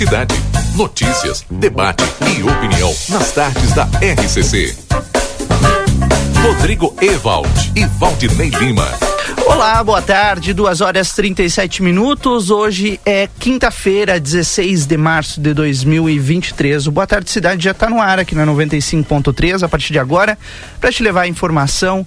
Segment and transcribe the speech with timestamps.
[0.00, 0.34] cidade.
[0.74, 4.74] Notícias, debate e opinião nas tardes da RCC.
[6.42, 8.88] Rodrigo Ewald e Valdinei Lima.
[9.44, 12.48] Olá, boa tarde, 2 horas 37 minutos.
[12.48, 16.86] Hoje é quinta-feira, 16 de março de 2023.
[16.86, 20.38] O Boa Tarde Cidade já está no ar aqui na 95.3 a partir de agora
[20.80, 22.06] para te levar a informação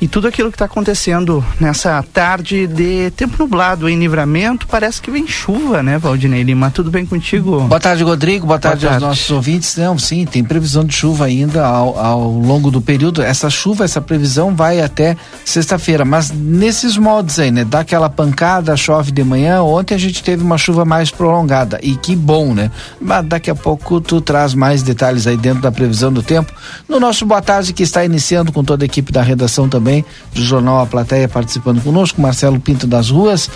[0.00, 5.10] e tudo aquilo que está acontecendo nessa tarde de tempo nublado em livramento, parece que
[5.10, 6.70] vem chuva, né, Valdinei Lima?
[6.70, 7.62] Tudo bem contigo?
[7.62, 8.46] Boa tarde, Rodrigo.
[8.46, 9.04] Boa tarde, Boa tarde.
[9.04, 9.76] aos nossos ouvintes.
[9.76, 13.22] Não, sim, tem previsão de chuva ainda ao, ao longo do período.
[13.22, 17.64] Essa chuva, essa previsão vai até sexta-feira, mas nesses moldes aí, né?
[17.64, 19.62] Dá aquela pancada, chove de manhã.
[19.62, 22.70] Ontem a gente teve uma chuva mais prolongada e que bom, né?
[23.00, 26.52] Mas daqui a pouco tu traz mais detalhes aí dentro da previsão do tempo.
[26.88, 30.04] No nosso Boa Tarde, que está iniciando com toda a equipe da redação também também
[30.34, 33.50] do Jornal A Plateia participando conosco, Marcelo Pinto das Ruas.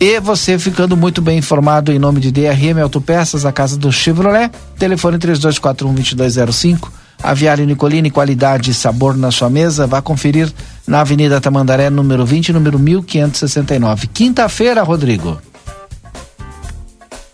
[0.00, 4.50] E você ficando muito bem informado em nome de DRM Autopeças, a casa do Chevrolet.
[4.78, 6.92] Telefone 3241 2205.
[7.22, 9.86] Aviário Nicolini, qualidade e sabor na sua mesa.
[9.86, 10.52] Vá conferir
[10.86, 14.08] na Avenida Tamandaré, número 20, número 1569.
[14.08, 15.40] Quinta-feira, Rodrigo.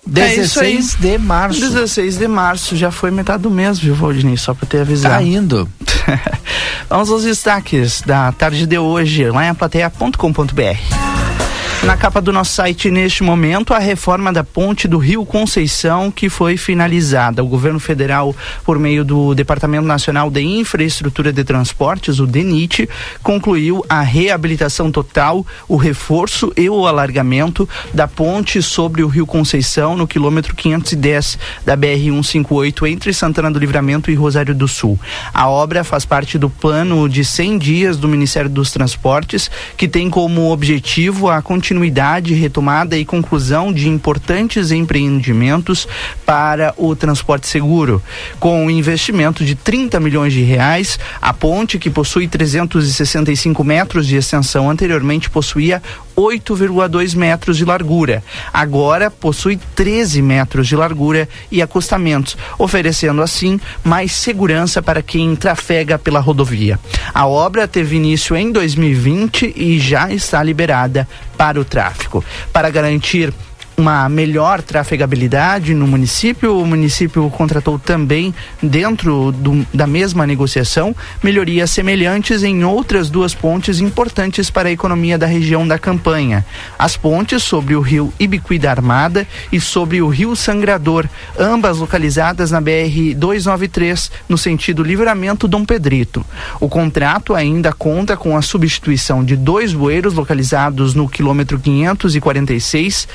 [0.07, 1.61] 16 é de março.
[1.61, 4.37] 16 de março, já foi metade do mês, viu, Valdinei?
[4.37, 5.15] Só para ter avisado.
[5.15, 5.69] Tá indo.
[6.89, 11.52] Vamos aos destaques da tarde de hoje, lá em plateia.com.br.
[11.85, 16.29] Na capa do nosso site, neste momento, a reforma da ponte do Rio Conceição, que
[16.29, 17.43] foi finalizada.
[17.43, 22.89] O governo federal, por meio do Departamento Nacional de Infraestrutura de Transportes, o DENIT,
[23.21, 29.97] concluiu a reabilitação total, o reforço e o alargamento da ponte sobre o Rio Conceição,
[29.97, 34.99] no quilômetro 510 da BR-158, entre Santana do Livramento e Rosário do Sul.
[35.35, 40.09] A obra faz parte do plano de 100 dias do Ministério dos Transportes, que tem
[40.09, 45.89] como objetivo a continuidade continuidade, retomada e conclusão de importantes empreendimentos
[46.27, 48.03] para o transporte seguro.
[48.39, 54.17] Com um investimento de 30 milhões de reais, a ponte, que possui 365 metros de
[54.17, 55.83] extensão, anteriormente possuía
[56.15, 58.23] 8,2 metros de largura.
[58.53, 65.99] Agora possui 13 metros de largura e acostamentos, oferecendo assim mais segurança para quem trafega
[65.99, 66.79] pela rodovia.
[67.15, 71.09] A obra teve início em 2020 e já está liberada
[71.43, 72.25] para o tráfego.
[72.53, 73.35] Para garantir
[73.83, 76.57] uma melhor trafegabilidade no município.
[76.57, 78.33] O município contratou também,
[78.63, 85.19] dentro do, da mesma negociação, melhorias semelhantes em outras duas pontes importantes para a economia
[85.19, 86.47] da região da campanha.
[86.79, 92.53] As pontes sobre o rio Ibiqui da Armada e sobre o rio Sangrador, ambas localizadas
[92.53, 96.25] na BR 293, no sentido Livramento Dom Pedrito.
[96.61, 103.09] O contrato ainda conta com a substituição de dois bueiros localizados no quilômetro 546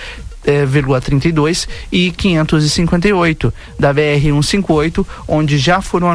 [0.43, 6.07] 32 e 558 da BR 158, onde já foram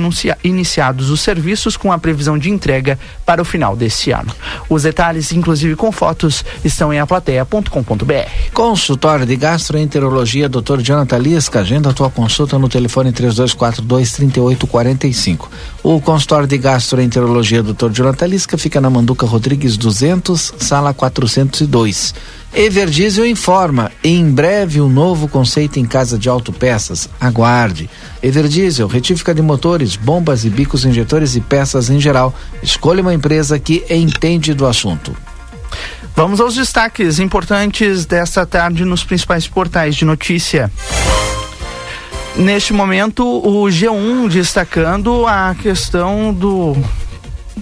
[0.42, 4.34] iniciados os serviços com a previsão de entrega para o final deste ano.
[4.68, 8.52] Os detalhes, inclusive com fotos, estão em aplateia.com.br.
[8.52, 10.80] Consultório de Gastroenterologia, Dr.
[10.80, 15.50] Jonathan Lisca, agenda a tua consulta no telefone 3242 3845.
[15.82, 17.90] O consultório de gastroenterologia, Dr.
[17.90, 22.14] Jonathan Lisca, fica na Manduca Rodrigues 200, sala 402.
[22.54, 27.08] Everdiesel informa, em breve um novo conceito em casa de autopeças.
[27.18, 27.88] Aguarde.
[28.22, 32.34] Everdiesel, retífica de motores, bombas e bicos injetores e peças em geral.
[32.62, 35.16] Escolha uma empresa que entende do assunto.
[36.14, 40.70] Vamos aos destaques importantes desta tarde nos principais portais de notícia.
[42.36, 46.76] Neste momento, o G1 destacando a questão do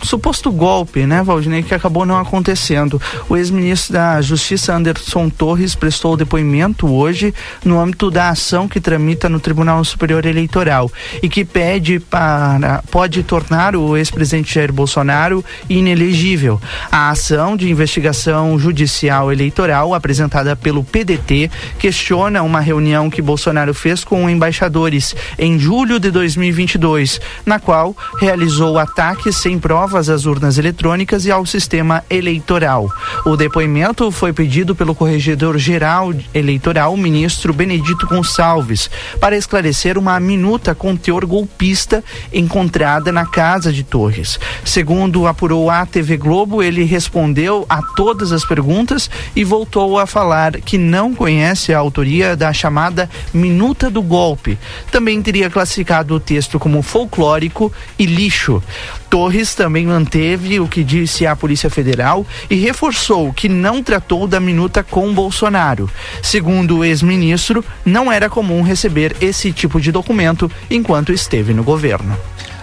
[0.03, 3.01] suposto golpe, né, Valdinei, que acabou não acontecendo.
[3.29, 7.35] O ex-ministro da Justiça, Anderson Torres, prestou depoimento hoje
[7.65, 10.91] no âmbito da ação que tramita no Tribunal Superior Eleitoral
[11.23, 16.61] e que pede para pode tornar o ex-presidente Jair Bolsonaro inelegível.
[16.91, 24.05] A ação de investigação judicial eleitoral apresentada pelo PDT questiona uma reunião que Bolsonaro fez
[24.05, 30.59] com embaixadores em julho de 2022, na qual realizou ataques sem prova provas às urnas
[30.59, 32.93] eletrônicas e ao sistema eleitoral.
[33.25, 40.95] O depoimento foi pedido pelo corregedor-geral eleitoral, ministro Benedito Gonçalves, para esclarecer uma minuta com
[40.95, 44.39] teor golpista encontrada na casa de Torres.
[44.67, 50.61] Segundo apurou a TV Globo, ele respondeu a todas as perguntas e voltou a falar
[50.61, 54.59] que não conhece a autoria da chamada minuta do golpe.
[54.93, 58.63] Também teria classificado o texto como folclórico e lixo.
[59.09, 64.27] Torres também também manteve o que disse à Polícia Federal e reforçou que não tratou
[64.27, 65.89] da minuta com Bolsonaro.
[66.21, 72.19] Segundo o ex-ministro, não era comum receber esse tipo de documento enquanto esteve no governo.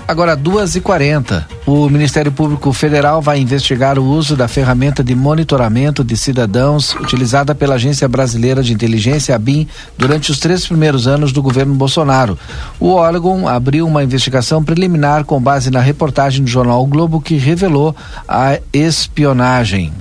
[0.07, 1.44] Agora, 2h40.
[1.65, 7.54] O Ministério Público Federal vai investigar o uso da ferramenta de monitoramento de cidadãos utilizada
[7.54, 9.68] pela Agência Brasileira de Inteligência, ABIN,
[9.98, 12.39] durante os três primeiros anos do governo Bolsonaro.
[12.80, 17.36] O órgão abriu uma investigação preliminar com base na reportagem do jornal o Globo que
[17.36, 17.94] revelou
[18.25, 19.92] a espionagem.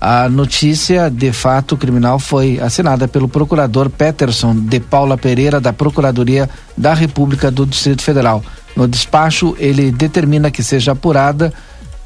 [0.00, 6.48] A notícia de fato criminal foi assinada pelo procurador Peterson de Paula Pereira, da Procuradoria
[6.74, 8.42] da República do Distrito Federal.
[8.74, 11.52] No despacho, ele determina que seja apurada,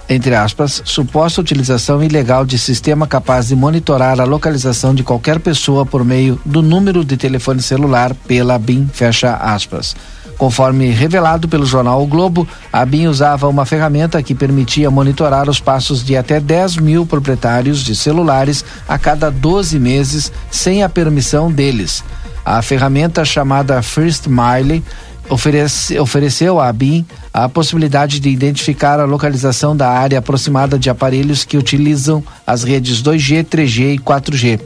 [0.08, 5.86] entre aspas, suposta utilização ilegal de sistema capaz de monitorar a localização de qualquer pessoa
[5.86, 9.94] por meio do número de telefone celular pela BIM, fecha aspas.
[10.38, 15.60] Conforme revelado pelo jornal o Globo, a BIM usava uma ferramenta que permitia monitorar os
[15.60, 21.50] passos de até 10 mil proprietários de celulares a cada 12 meses, sem a permissão
[21.50, 22.02] deles.
[22.44, 24.84] A ferramenta chamada First Mile
[25.30, 31.44] oferece, ofereceu à BIM a possibilidade de identificar a localização da área aproximada de aparelhos
[31.44, 34.60] que utilizam as redes 2G, 3G e 4G.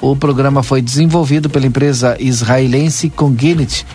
[0.00, 3.86] O programa foi desenvolvido pela empresa israelense Congenitive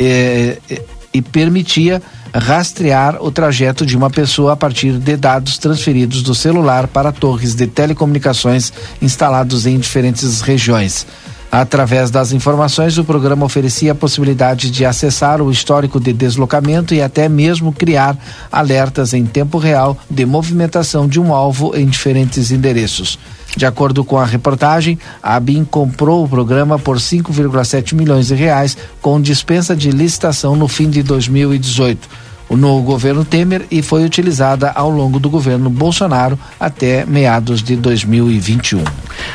[0.00, 0.82] eh, eh,
[1.12, 2.00] e permitia
[2.32, 7.54] rastrear o trajeto de uma pessoa a partir de dados transferidos do celular para torres
[7.54, 11.06] de telecomunicações instalados em diferentes regiões.
[11.52, 17.02] Através das informações, o programa oferecia a possibilidade de acessar o histórico de deslocamento e
[17.02, 18.16] até mesmo criar
[18.52, 23.18] alertas em tempo real de movimentação de um alvo em diferentes endereços.
[23.56, 28.76] De acordo com a reportagem, a ABIN comprou o programa por 5,7 milhões de reais
[29.02, 34.90] com dispensa de licitação no fim de 2018 no governo Temer e foi utilizada ao
[34.90, 38.82] longo do governo Bolsonaro até meados de 2021.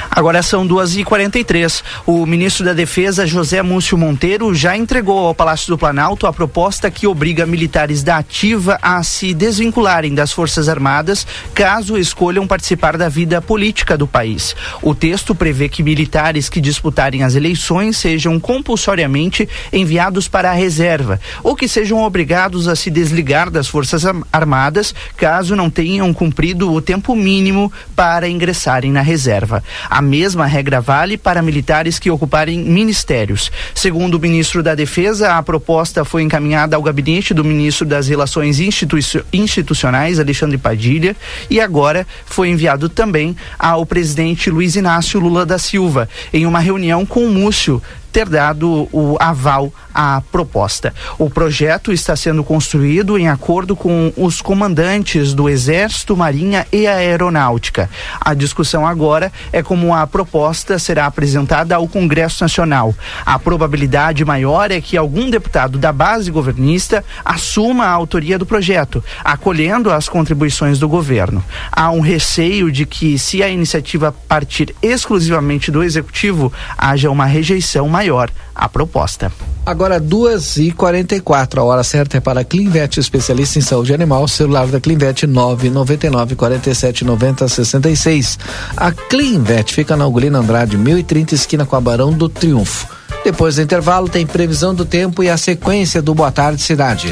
[0.09, 1.83] Agora são duas e quarenta e três.
[2.06, 6.89] O ministro da Defesa, José Múcio Monteiro, já entregou ao Palácio do Planalto a proposta
[6.89, 13.09] que obriga militares da ativa a se desvincularem das Forças Armadas caso escolham participar da
[13.09, 14.56] vida política do país.
[14.81, 21.19] O texto prevê que militares que disputarem as eleições sejam compulsoriamente enviados para a reserva
[21.44, 24.04] ou que sejam obrigados a se desvincular desligar das Forças
[24.34, 29.63] Armadas caso não tenham cumprido o tempo mínimo para ingressarem na reserva.
[29.90, 33.52] A mesma regra vale para militares que ocuparem ministérios.
[33.75, 38.60] Segundo o ministro da Defesa, a proposta foi encaminhada ao gabinete do ministro das Relações
[38.60, 38.98] Institu
[39.31, 41.16] Institucionais, Alexandre Padilha,
[41.50, 47.06] e agora foi enviado também ao presidente Luiz Inácio Lula da Silva, em uma reunião
[47.06, 47.81] com o Múcio,
[48.15, 50.94] ter dado o aval à proposta.
[51.19, 57.89] O projeto está sendo construído em acordo com os comandantes do Exército, Marinha e Aeronáutica.
[58.21, 62.95] A discussão agora é como a proposta será apresentada ao Congresso Nacional.
[63.25, 69.03] A probabilidade maior é que algum deputado da base governista assuma a autoria do projeto,
[69.25, 71.44] acolhendo as contribuições do governo.
[71.69, 77.89] Há um receio de que, se a iniciativa partir exclusivamente do executivo, haja uma rejeição
[77.89, 79.31] maior maior a proposta.
[79.66, 84.27] Agora, 2 e 44 a hora certa é para a Clinvet, especialista em saúde animal,
[84.27, 88.39] celular da Clinvet 999 47 90 66.
[88.77, 92.88] A Clinvet fica na Ugolina Andrade, 1030, esquina com a Barão do Triunfo.
[93.24, 97.12] Depois do intervalo, tem previsão do tempo e a sequência do Boa Tarde Cidade.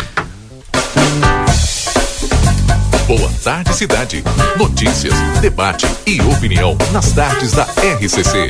[3.08, 4.24] Boa Tarde Cidade.
[4.58, 8.50] Notícias, debate e opinião nas tardes da RCC.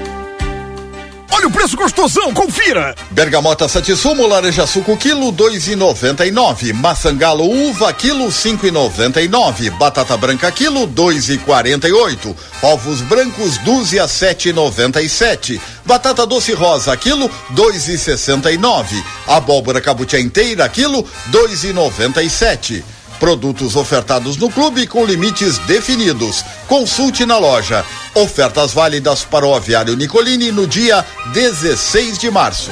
[1.33, 2.93] Olha o preço gostosão, confira!
[3.09, 8.71] Bergamota Satissumo, laranja suco quilo dois e noventa e nove, maçangalo uva quilo cinco e
[8.71, 14.49] noventa e nove, batata branca quilo dois e quarenta e oito, ovos brancos dúzia sete
[14.49, 20.19] e noventa e sete, batata doce rosa quilo dois e sessenta e nove, abóbora cabutia
[20.19, 22.83] inteira quilo dois e noventa e sete.
[23.21, 26.43] Produtos ofertados no clube com limites definidos.
[26.67, 27.85] Consulte na loja.
[28.15, 32.71] Ofertas válidas para o aviário Nicolini no dia 16 de março.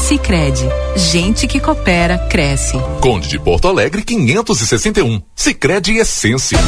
[0.00, 0.66] Sicredi,
[0.96, 2.76] gente que coopera cresce.
[3.00, 5.22] Conde de Porto Alegre 561.
[5.36, 6.58] Sicredi Essência.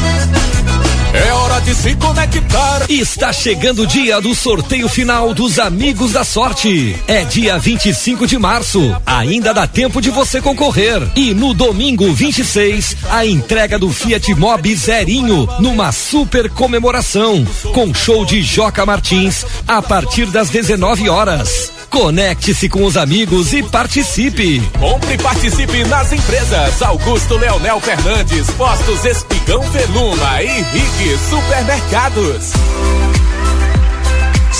[1.14, 2.86] É hora de se conectar.
[2.88, 6.96] Está chegando o dia do sorteio final dos Amigos da Sorte.
[7.06, 8.94] É dia 25 de março.
[9.04, 11.02] Ainda dá tempo de você concorrer.
[11.16, 18.24] E no domingo 26, a entrega do Fiat Mobi Zerinho numa super comemoração com show
[18.24, 21.72] de Joca Martins a partir das 19 horas.
[21.92, 24.62] Conecte-se com os amigos e participe.
[24.80, 32.52] Compre e participe nas empresas Augusto Leonel Fernandes, Postos Espigão Feluma e Rig Supermercados.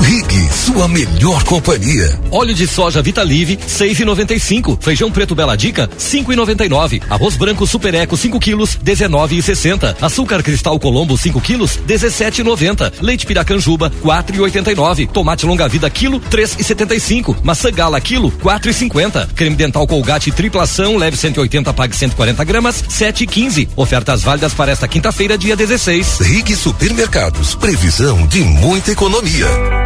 [0.00, 2.18] Rig, sua melhor companhia.
[2.30, 4.78] Óleo de soja Vitalive, 6,95.
[4.80, 7.02] Feijão preto Bela Dica, 5,99.
[7.08, 9.96] Arroz branco Super Eco, 5 quilos, 19,60.
[10.00, 12.92] Açúcar cristal Colombo, 5 quilos, 17,90.
[13.00, 15.08] Leite Piracanjuba, 4,89.
[15.08, 17.36] Tomate longa vida, quilo, 3,75.
[17.42, 19.28] Maçã gala, quilo, 4,50.
[19.34, 23.68] Creme dental Colgate triplação, leve 180, pague 140 gramas, 7,15.
[23.74, 26.18] Ofertas válidas para esta quinta-feira, dia 16.
[26.20, 29.85] Rig Supermercados, previsão de muita economia.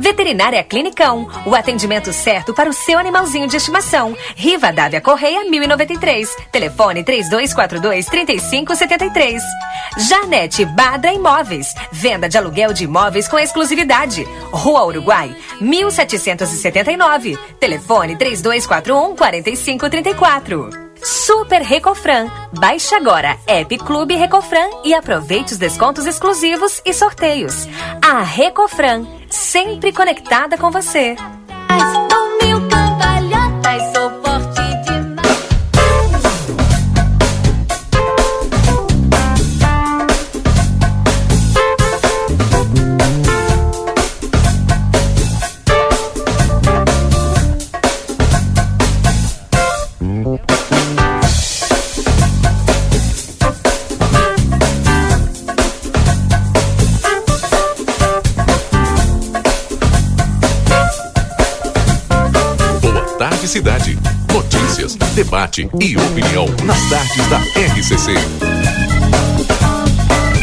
[0.00, 4.16] Veterinária Clinicão, o atendimento certo para o seu animalzinho de estimação.
[4.34, 6.34] Riva Dávia Correia 1093.
[6.50, 9.42] Telefone 3242 3573.
[10.08, 11.74] Janete Badra Imóveis.
[11.92, 14.26] Venda de aluguel de imóveis com exclusividade.
[14.50, 17.38] Rua Uruguai 1779.
[17.60, 20.89] Telefone 3241 4534.
[21.02, 22.28] Super Recofran.
[22.52, 27.66] Baixe agora App Clube Recofran e aproveite os descontos exclusivos e sorteios.
[28.04, 31.16] A Recofran, sempre conectada com você.
[63.50, 63.98] Cidade.
[64.32, 68.14] Notícias, debate e opinião nas tardes da RCC.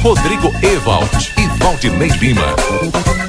[0.03, 3.26] Rodrigo Ewald e Valdinei Lima.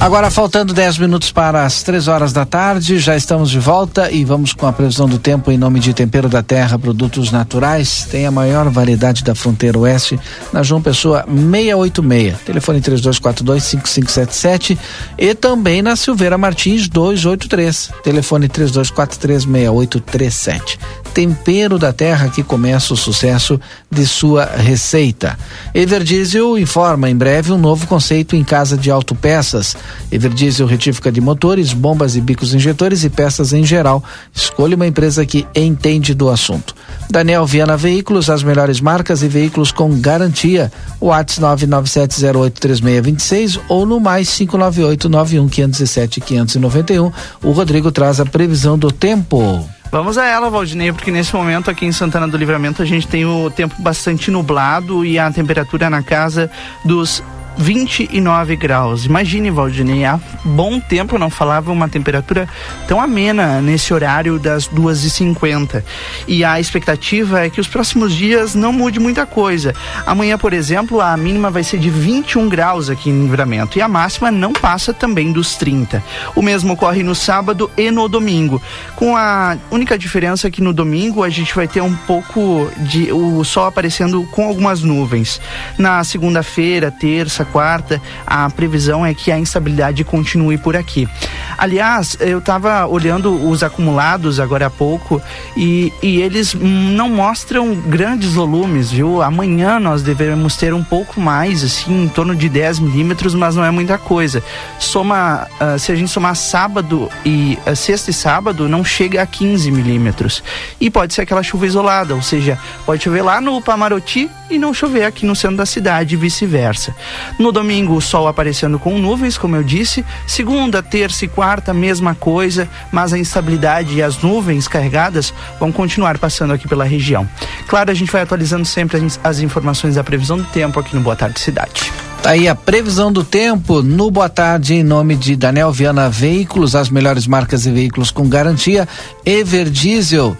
[0.00, 4.24] Agora faltando 10 minutos para as 3 horas da tarde, já estamos de volta e
[4.24, 8.06] vamos com a previsão do tempo em nome de Tempero da Terra, produtos naturais.
[8.08, 10.18] Tem a maior variedade da fronteira oeste
[10.52, 12.38] na João Pessoa 686.
[12.46, 14.78] Telefone 32425577
[15.18, 17.90] e também na Silveira Martins 283.
[18.02, 20.78] Telefone 32436837.
[21.14, 23.58] Tempero da terra que começa o sucesso
[23.90, 25.38] de sua receita.
[25.74, 29.76] Everdiesel informa em breve um novo conceito em casa de autopeças.
[30.12, 34.04] Everdiesel retífica de motores, bombas e bicos injetores e peças em geral.
[34.34, 36.74] Escolha uma empresa que entende do assunto.
[37.10, 40.70] Daniel Viana Veículos, as melhores marcas e veículos com garantia.
[41.00, 47.12] WhatsApp 997083626 ou no mais 598 91 517 591.
[47.42, 49.64] O Rodrigo traz a previsão do tempo.
[49.90, 53.24] Vamos a ela, Valdinei, porque nesse momento aqui em Santana do Livramento a gente tem
[53.24, 56.50] o tempo bastante nublado e a temperatura na casa
[56.84, 57.22] dos
[57.58, 59.04] 29 graus.
[59.04, 62.48] Imagine, Valdinei, há bom tempo não falava uma temperatura
[62.86, 65.82] tão amena nesse horário das 2h50.
[66.26, 69.74] E a expectativa é que os próximos dias não mude muita coisa.
[70.06, 73.88] Amanhã, por exemplo, a mínima vai ser de 21 graus aqui em Livramento e a
[73.88, 76.02] máxima não passa também dos 30.
[76.36, 78.62] O mesmo ocorre no sábado e no domingo,
[78.94, 83.42] com a única diferença que no domingo a gente vai ter um pouco de o
[83.42, 85.40] sol aparecendo com algumas nuvens.
[85.76, 91.08] Na segunda-feira, terça, quarta, a previsão é que a instabilidade continue por aqui.
[91.56, 95.20] Aliás, eu estava olhando os acumulados agora há pouco
[95.56, 99.22] e, e eles não mostram grandes volumes, viu?
[99.22, 103.64] Amanhã nós devemos ter um pouco mais, assim, em torno de 10 milímetros, mas não
[103.64, 104.42] é muita coisa.
[104.78, 109.26] Soma, uh, se a gente somar sábado e uh, sexta e sábado, não chega a
[109.26, 110.42] 15 milímetros.
[110.80, 114.72] E pode ser aquela chuva isolada, ou seja, pode chover lá no Pamaroti e não
[114.72, 116.94] chover aqui no centro da cidade e vice-versa.
[117.38, 120.04] No domingo, o sol aparecendo com nuvens, como eu disse.
[120.26, 126.18] Segunda, terça e quarta, mesma coisa, mas a instabilidade e as nuvens carregadas vão continuar
[126.18, 127.28] passando aqui pela região.
[127.68, 131.14] Claro, a gente vai atualizando sempre as informações da previsão do tempo aqui no Boa
[131.14, 131.92] Tarde Cidade.
[132.22, 136.74] Tá aí a previsão do tempo no Boa Tarde em nome de Daniel Viana Veículos,
[136.74, 138.88] as melhores marcas e veículos com garantia.
[139.24, 140.36] Everdiesel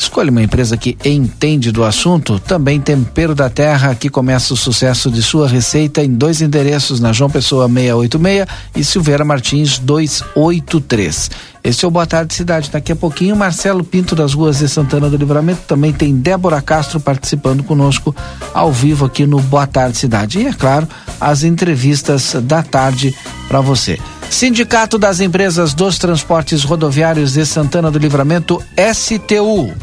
[0.00, 2.38] Escolha uma empresa que entende do assunto.
[2.38, 7.12] Também Tempero da Terra, que começa o sucesso de sua receita em dois endereços, na
[7.12, 11.30] João Pessoa 686 e Silveira Martins 283.
[11.62, 12.70] Esse é o Boa Tarde Cidade.
[12.70, 15.60] Daqui a pouquinho, Marcelo Pinto das Ruas de Santana do Livramento.
[15.68, 18.16] Também tem Débora Castro participando conosco
[18.54, 20.38] ao vivo aqui no Boa Tarde Cidade.
[20.38, 20.88] E, é claro,
[21.20, 23.14] as entrevistas da tarde
[23.48, 23.98] para você.
[24.30, 28.62] Sindicato das Empresas dos Transportes Rodoviários de Santana do Livramento,
[28.94, 29.74] STU.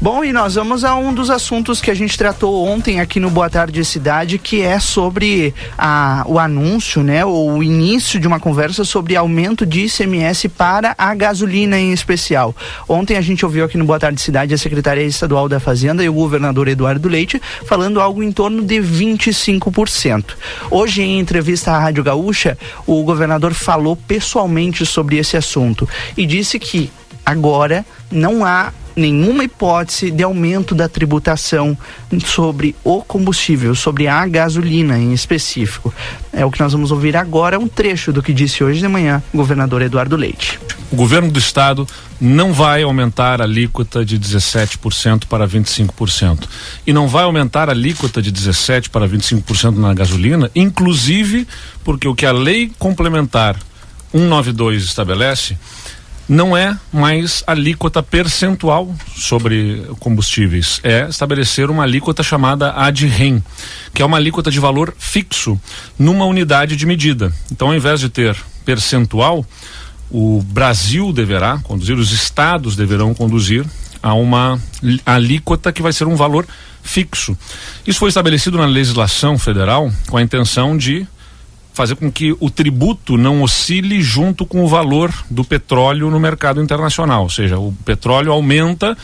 [0.00, 3.30] Bom, e nós vamos a um dos assuntos que a gente tratou ontem aqui no
[3.30, 8.84] Boa Tarde Cidade, que é sobre a, o anúncio, né, o início de uma conversa
[8.84, 12.54] sobre aumento de ICMS para a gasolina em especial.
[12.86, 16.08] Ontem a gente ouviu aqui no Boa Tarde Cidade a secretária estadual da Fazenda e
[16.08, 20.34] o governador Eduardo Leite falando algo em torno de 25%.
[20.70, 26.58] Hoje, em entrevista à Rádio Gaúcha, o governador falou pessoalmente sobre esse assunto e disse
[26.58, 26.90] que
[27.24, 31.76] agora não há nenhuma hipótese de aumento da tributação
[32.24, 35.92] sobre o combustível, sobre a gasolina em específico.
[36.32, 39.22] É o que nós vamos ouvir agora, um trecho do que disse hoje de manhã
[39.32, 40.58] o governador Eduardo Leite.
[40.90, 41.86] O governo do estado
[42.20, 46.48] não vai aumentar a alíquota de 17% para 25%.
[46.86, 51.46] E não vai aumentar a alíquota de 17% para 25% na gasolina, inclusive
[51.84, 53.56] porque o que a lei complementar
[54.12, 55.58] 192 estabelece
[56.28, 63.42] não é mais alíquota percentual sobre combustíveis, é estabelecer uma alíquota chamada ADREM,
[63.94, 65.60] que é uma alíquota de valor fixo
[65.98, 67.32] numa unidade de medida.
[67.50, 69.46] Então, ao invés de ter percentual,
[70.10, 73.64] o Brasil deverá conduzir, os estados deverão conduzir
[74.02, 74.60] a uma
[75.04, 76.46] alíquota que vai ser um valor
[76.82, 77.36] fixo.
[77.86, 81.06] Isso foi estabelecido na legislação federal com a intenção de
[81.76, 86.62] fazer com que o tributo não oscile junto com o valor do petróleo no mercado
[86.62, 87.24] internacional.
[87.24, 88.96] Ou seja, o petróleo aumenta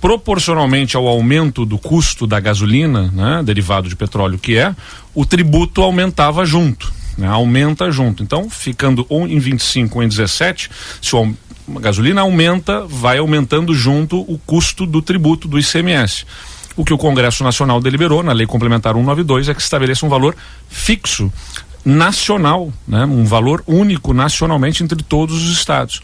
[0.00, 4.72] proporcionalmente ao aumento do custo da gasolina, né, derivado de petróleo que é,
[5.12, 8.22] o tributo aumentava junto, né, aumenta junto.
[8.22, 14.20] Então, ficando ou em 25 ou em 17, se a gasolina aumenta, vai aumentando junto
[14.20, 16.24] o custo do tributo do ICMS.
[16.76, 20.34] O que o Congresso Nacional deliberou na Lei Complementar 192 é que estabeleça um valor
[20.68, 21.30] fixo
[21.84, 23.04] nacional, né?
[23.04, 26.00] um valor único nacionalmente entre todos os estados.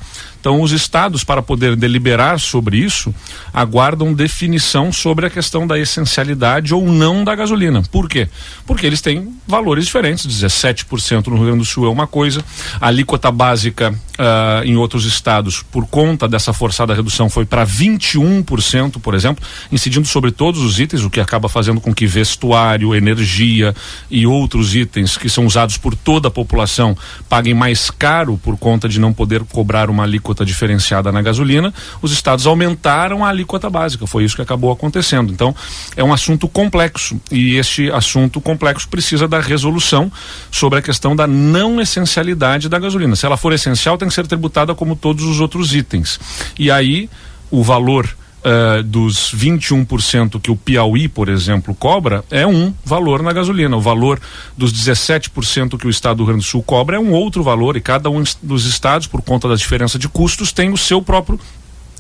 [0.49, 3.15] Então, os estados, para poder deliberar sobre isso,
[3.53, 7.83] aguardam definição sobre a questão da essencialidade ou não da gasolina.
[7.93, 8.31] Por quê?
[8.67, 10.27] Porque eles têm valores diferentes.
[10.27, 12.43] 17% no Rio Grande do Sul é uma coisa,
[12.81, 19.01] a alíquota básica uh, em outros estados, por conta dessa forçada redução, foi para 21%,
[19.01, 23.75] por exemplo, incidindo sobre todos os itens, o que acaba fazendo com que vestuário, energia
[24.11, 26.97] e outros itens que são usados por toda a população
[27.29, 31.73] paguem mais caro por conta de não poder cobrar uma alíquota alíquota diferenciada na gasolina,
[32.01, 34.07] os estados aumentaram a alíquota básica.
[34.07, 35.33] Foi isso que acabou acontecendo.
[35.33, 35.55] Então,
[35.97, 40.11] é um assunto complexo e este assunto complexo precisa da resolução
[40.51, 43.17] sobre a questão da não essencialidade da gasolina.
[43.17, 46.21] Se ela for essencial, tem que ser tributada como todos os outros itens.
[46.59, 47.09] E aí,
[47.51, 48.09] o valor
[48.49, 53.77] Uh, dos 21% que o Piauí, por exemplo, cobra, é um valor na gasolina.
[53.77, 54.19] O valor
[54.57, 57.77] dos 17% que o Estado do Rio Grande do Sul cobra é um outro valor,
[57.77, 61.39] e cada um dos estados, por conta da diferença de custos, tem o seu próprio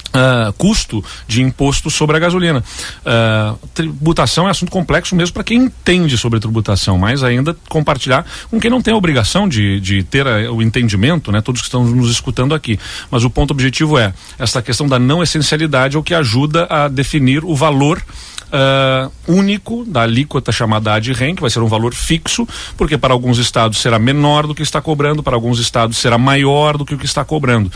[0.08, 2.64] Uh, custo de imposto sobre a gasolina.
[3.04, 8.58] Uh, tributação é assunto complexo mesmo para quem entende sobre tributação, mas ainda compartilhar com
[8.58, 11.42] quem não tem a obrigação de, de ter a, o entendimento, né?
[11.42, 12.78] Todos que estão nos escutando aqui.
[13.10, 16.88] Mas o ponto objetivo é essa questão da não essencialidade é o que ajuda a
[16.88, 18.02] definir o valor
[18.48, 23.38] uh, único da alíquota chamada ADREM, que vai ser um valor fixo, porque para alguns
[23.38, 26.98] estados será menor do que está cobrando, para alguns estados será maior do que o
[26.98, 27.70] que está cobrando.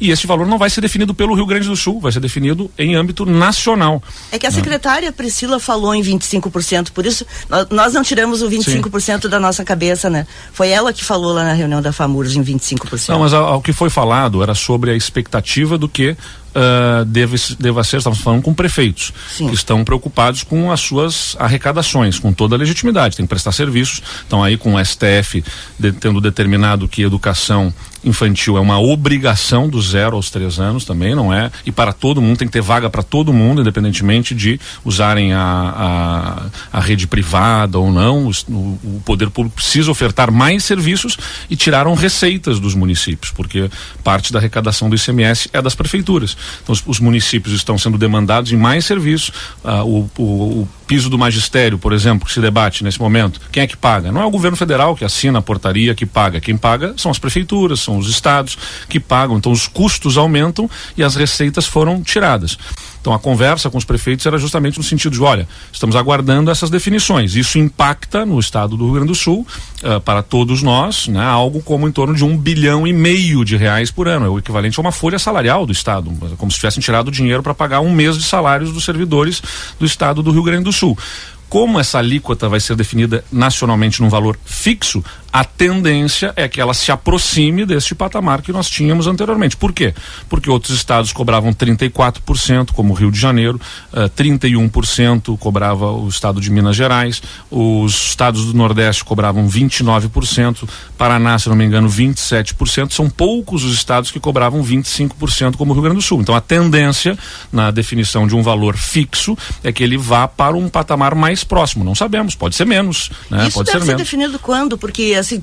[0.00, 2.70] E esse valor não vai ser definido pelo Rio Grande do Sul, vai ser definido
[2.78, 4.02] em âmbito nacional.
[4.30, 7.26] É que a secretária Priscila falou em 25%, por isso
[7.70, 9.28] nós não tiramos o 25% Sim.
[9.28, 10.26] da nossa cabeça, né?
[10.52, 13.08] Foi ela que falou lá na reunião da FAMURS em 25%.
[13.08, 16.16] Não, mas o que foi falado era sobre a expectativa do que
[16.58, 19.48] uh, deve, deva ser, estamos falando com prefeitos, Sim.
[19.48, 24.02] que estão preocupados com as suas arrecadações, com toda a legitimidade, tem que prestar serviços,
[24.22, 25.44] estão aí com o STF
[25.78, 27.72] de, tendo determinado que educação
[28.04, 31.50] infantil é uma obrigação do zero aos três anos também, não é?
[31.64, 36.50] E para todo mundo, tem que ter vaga para todo mundo, independentemente de usarem a,
[36.72, 38.28] a, a rede privada ou não.
[38.28, 41.16] O, o, poder público precisa ofertar mais serviços
[41.48, 43.70] e tiraram receitas dos municípios, porque
[44.04, 46.36] parte da arrecadação do ICMS é das prefeituras.
[46.62, 49.32] Então, os, os municípios estão sendo demandados em mais serviços.
[49.64, 53.66] Ah, o, o piso do magistério, por exemplo, que se debate nesse momento, quem é
[53.66, 54.10] que paga?
[54.10, 56.40] Não é o governo federal que assina a portaria que paga.
[56.40, 59.38] Quem paga são as prefeituras, são os estados que pagam.
[59.38, 62.58] Então os custos aumentam e as receitas foram tiradas.
[63.00, 66.68] Então a conversa com os prefeitos era justamente no sentido de, olha, estamos aguardando essas
[66.68, 67.34] definições.
[67.34, 69.46] Isso impacta no estado do Rio Grande do Sul,
[69.82, 73.56] uh, para todos nós, né, algo como em torno de um bilhão e meio de
[73.56, 74.26] reais por ano.
[74.26, 77.54] É o equivalente a uma folha salarial do estado, como se tivessem tirado dinheiro para
[77.54, 79.42] pagar um mês de salários dos servidores
[79.78, 80.98] do estado do Rio Grande do Sul
[81.48, 86.72] como essa alíquota vai ser definida nacionalmente num valor fixo, a tendência é que ela
[86.72, 89.56] se aproxime deste patamar que nós tínhamos anteriormente.
[89.56, 89.94] Por quê?
[90.28, 93.60] Porque outros estados cobravam 34%, como o Rio de Janeiro,
[93.92, 100.68] uh, eh, 31% cobrava o estado de Minas Gerais, os estados do Nordeste cobravam 29%,
[100.96, 102.92] Paraná, se não me engano, 27%.
[102.92, 106.20] São poucos os estados que cobravam 25%, como o Rio Grande do Sul.
[106.20, 107.16] Então a tendência
[107.52, 111.84] na definição de um valor fixo é que ele vá para um patamar mais próximo.
[111.84, 113.10] Não sabemos, pode ser menos.
[113.30, 113.48] Né?
[113.48, 114.02] Isso pode deve ser, ser menos.
[114.02, 114.78] definido quando?
[114.78, 115.42] Porque assim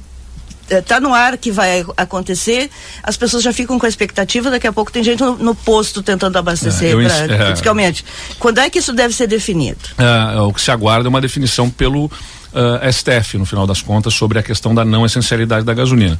[0.69, 2.69] está no ar que vai acontecer,
[3.03, 6.01] as pessoas já ficam com a expectativa, daqui a pouco tem gente no, no posto
[6.01, 8.03] tentando abastecer é, pra, é, fiscalmente.
[8.39, 9.79] Quando é que isso deve ser definido?
[9.97, 12.09] É, o que se aguarda é uma definição pelo
[12.55, 16.19] uh, STF, no final das contas, sobre a questão da não essencialidade da gasolina.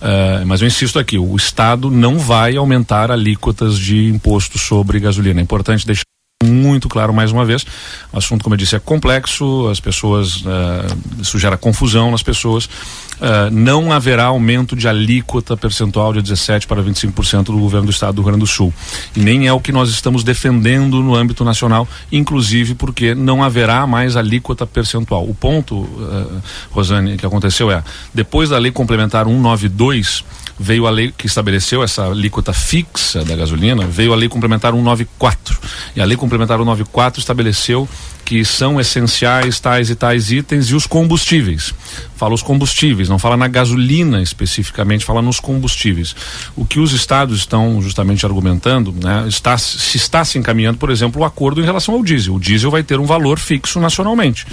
[0.00, 5.40] Uh, mas eu insisto aqui, o Estado não vai aumentar alíquotas de imposto sobre gasolina.
[5.40, 6.05] É importante deixar
[6.44, 7.64] muito claro mais uma vez.
[8.12, 12.66] O assunto, como eu disse, é complexo, as pessoas, uh, isso gera confusão nas pessoas.
[12.66, 18.16] Uh, não haverá aumento de alíquota percentual de 17 para 25% do governo do estado
[18.16, 18.72] do Rio Grande do Sul.
[19.16, 23.86] E nem é o que nós estamos defendendo no âmbito nacional, inclusive porque não haverá
[23.86, 25.24] mais alíquota percentual.
[25.26, 30.22] O ponto, uh, Rosane, que aconteceu é, depois da lei complementar 192,
[30.58, 35.58] veio a lei que estabeleceu essa alíquota fixa da gasolina, veio a lei complementar 194.
[35.94, 37.88] E a lei complementar 194 estabeleceu
[38.26, 41.72] que são essenciais tais e tais itens e os combustíveis.
[42.16, 46.16] Fala os combustíveis, não fala na gasolina especificamente, fala nos combustíveis.
[46.56, 51.22] O que os estados estão justamente argumentando, né, está, se está se encaminhando, por exemplo,
[51.22, 52.34] o acordo em relação ao diesel.
[52.34, 54.44] O diesel vai ter um valor fixo nacionalmente.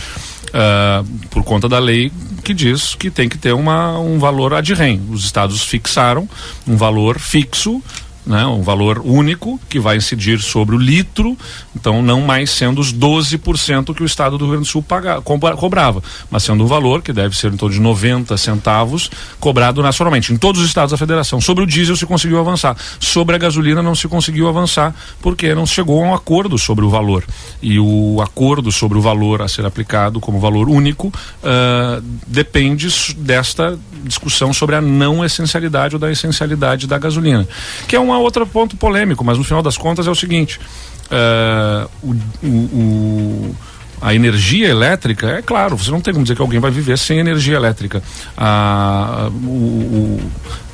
[0.49, 2.11] Uh, por conta da lei
[2.43, 5.01] que diz que tem que ter uma, um valor ad rem.
[5.09, 6.29] Os estados fixaram
[6.67, 7.81] um valor fixo
[8.25, 11.37] né, um valor único que vai incidir sobre o litro,
[11.75, 15.21] então não mais sendo os 12% que o estado do Rio Grande do Sul paga,
[15.21, 19.09] cobrava, mas sendo um valor que deve ser em torno de 90 centavos
[19.39, 21.41] cobrado nacionalmente em todos os estados da federação.
[21.41, 25.65] Sobre o diesel se conseguiu avançar, sobre a gasolina não se conseguiu avançar porque não
[25.65, 27.23] chegou a um acordo sobre o valor.
[27.61, 33.77] E o acordo sobre o valor a ser aplicado como valor único uh, depende desta
[34.03, 37.47] discussão sobre a não essencialidade ou da essencialidade da gasolina,
[37.87, 40.59] que é um outro ponto polêmico, mas no final das contas é o seguinte:
[41.11, 43.55] uh, o, o,
[44.03, 47.19] a energia elétrica, é claro, você não tem como dizer que alguém vai viver sem
[47.19, 48.03] energia elétrica.
[48.35, 50.19] A, o,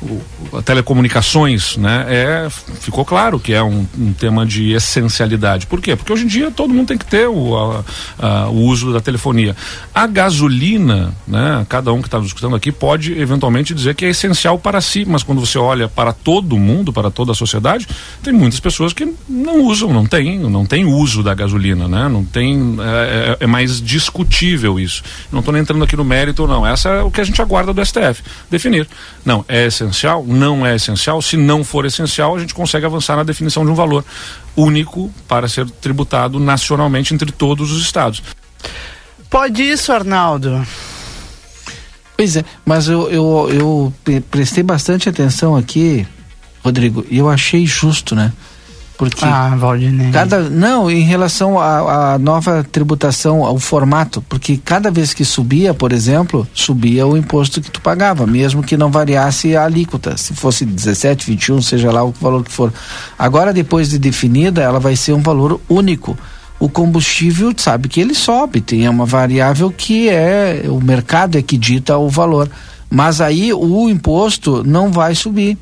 [0.02, 5.66] o, a telecomunicações, né, é, ficou claro que é um, um, tema de essencialidade.
[5.68, 5.94] Por quê?
[5.94, 7.84] Porque hoje em dia todo mundo tem que ter o, a,
[8.18, 9.54] a, o uso da telefonia.
[9.94, 14.08] A gasolina, né, cada um que está nos escutando aqui pode eventualmente dizer que é
[14.08, 17.86] essencial para si, mas quando você olha para todo mundo, para toda a sociedade,
[18.24, 22.08] tem muitas pessoas que não usam, não tem, não tem uso da gasolina, né?
[22.08, 25.02] Não tem, é, é, é mais discutível isso.
[25.30, 26.66] Não estou nem entrando aqui no mérito, não.
[26.66, 28.88] Essa é o que a gente aguarda do STF definir.
[29.24, 30.24] Não, é essencial?
[30.26, 31.20] Não é essencial.
[31.22, 34.04] Se não for essencial, a gente consegue avançar na definição de um valor
[34.56, 38.22] único para ser tributado nacionalmente entre todos os estados.
[39.28, 40.66] Pode isso, Arnaldo.
[42.16, 46.06] Pois é, mas eu, eu, eu prestei bastante atenção aqui,
[46.62, 48.32] Rodrigo, e eu achei justo, né?
[49.00, 50.10] Porque ah, Valdinei.
[50.10, 55.90] cada não em relação à nova tributação, ao formato, porque cada vez que subia, por
[55.90, 60.66] exemplo, subia o imposto que tu pagava, mesmo que não variasse a alíquota, se fosse
[60.66, 62.70] 17, 21, seja lá o valor que for.
[63.18, 66.14] Agora depois de definida, ela vai ser um valor único.
[66.58, 71.56] O combustível sabe que ele sobe, tem uma variável que é o mercado é que
[71.56, 72.50] dita o valor,
[72.90, 75.56] mas aí o imposto não vai subir,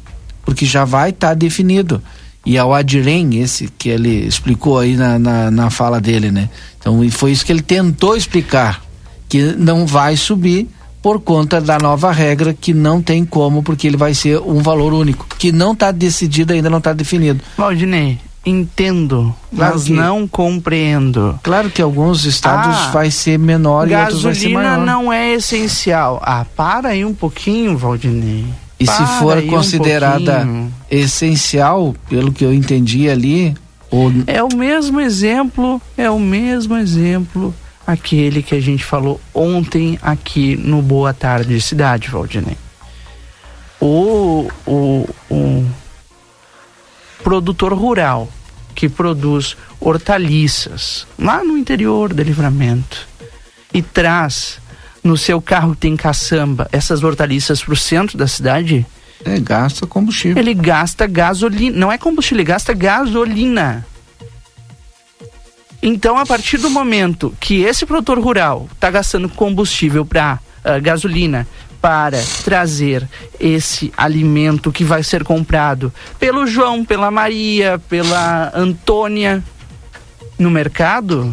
[0.44, 2.02] porque já vai estar tá definido
[2.48, 6.48] e ao Adirem, esse que ele explicou aí na, na, na fala dele, né?
[6.78, 8.82] Então, e foi isso que ele tentou explicar,
[9.28, 10.66] que não vai subir
[11.02, 14.94] por conta da nova regra que não tem como, porque ele vai ser um valor
[14.94, 17.44] único, que não está decidido ainda, não está definido.
[17.54, 21.38] Valdinei, entendo, claro mas que, não compreendo.
[21.42, 24.70] Claro que alguns estados ah, vai ser menor e outros vai ser maior.
[24.70, 26.18] Gasolina não é essencial.
[26.24, 28.46] Ah, para aí um pouquinho, Valdinei.
[28.80, 33.54] E Para se for considerada um essencial, pelo que eu entendi ali,
[33.90, 34.12] ou...
[34.26, 37.54] é o mesmo exemplo, é o mesmo exemplo
[37.88, 42.58] aquele que a gente falou ontem aqui no Boa Tarde Cidade, Valdinei.
[43.80, 45.66] O, o, o
[47.24, 48.28] produtor rural
[48.74, 53.08] que produz hortaliças lá no interior do livramento
[53.72, 54.60] e traz
[55.02, 58.86] no seu carro tem caçamba, essas hortaliças para o centro da cidade?
[59.24, 60.38] É, gasta combustível.
[60.38, 61.76] Ele gasta gasolina.
[61.76, 63.84] Não é combustível, ele gasta gasolina.
[65.82, 70.34] Então, a partir do momento que esse produtor rural está gastando combustível para
[70.64, 71.46] uh, ah, gasolina
[71.80, 73.08] para trazer
[73.38, 79.42] esse alimento que vai ser comprado pelo João, pela Maria, pela Antônia
[80.36, 81.32] no mercado,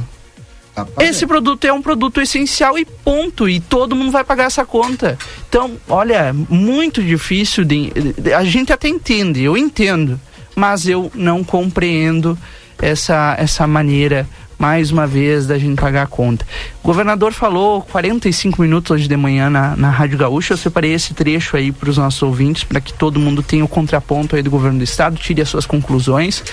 [1.00, 3.48] esse produto é um produto essencial e ponto.
[3.48, 5.18] E todo mundo vai pagar essa conta.
[5.48, 7.92] Então, olha, muito difícil de.
[8.36, 10.20] A gente até entende, eu entendo,
[10.56, 12.38] mas eu não compreendo
[12.82, 16.46] essa, essa maneira mais uma vez da gente pagar a conta.
[16.84, 20.54] O governador falou 45 minutos hoje de manhã na, na Rádio Gaúcha.
[20.54, 23.68] Eu separei esse trecho aí para os nossos ouvintes, para que todo mundo tenha o
[23.68, 26.44] contraponto aí do governo do estado, tire as suas conclusões.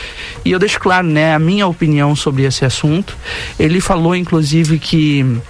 [0.45, 3.17] E eu deixo claro, né, a minha opinião sobre esse assunto.
[3.59, 5.41] Ele falou, inclusive, que,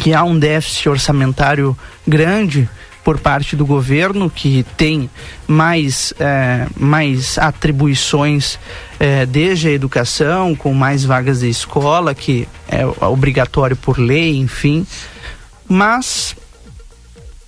[0.00, 2.68] que há um déficit orçamentário grande
[3.04, 5.10] por parte do governo, que tem
[5.46, 8.58] mais, é, mais atribuições
[8.98, 14.86] é, desde a educação, com mais vagas de escola, que é obrigatório por lei, enfim,
[15.68, 16.34] mas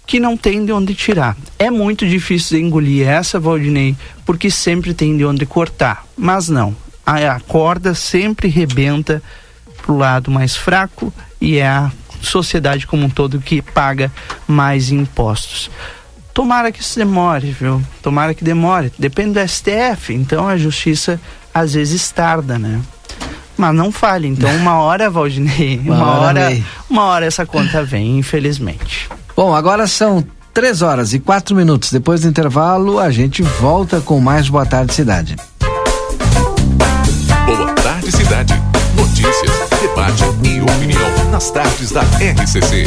[0.07, 1.37] que não tem de onde tirar.
[1.59, 6.77] É muito difícil de engolir essa, Valdinei, porque sempre tem de onde cortar, mas não.
[7.05, 9.23] A, a corda sempre rebenta
[9.83, 14.11] pro lado mais fraco e é a sociedade como um todo que paga
[14.47, 15.71] mais impostos.
[16.33, 17.83] Tomara que isso demore, viu?
[18.03, 18.93] Tomara que demore.
[18.99, 21.21] Depende do STF, então a justiça
[21.55, 22.81] às vezes tarda, né?
[23.57, 27.83] Mas não fale, então uma hora, Valdinei, uma, uma hora, hora uma hora essa conta
[27.83, 29.09] vem, infelizmente.
[29.35, 31.91] Bom, agora são três horas e quatro minutos.
[31.93, 35.37] Depois do intervalo, a gente volta com mais Boa Tarde Cidade.
[37.47, 38.55] Boa Tarde Cidade.
[38.97, 42.87] Notícias, debate e opinião nas tardes da RCC.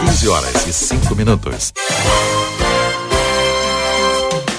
[0.00, 1.72] Quinze horas e cinco minutos.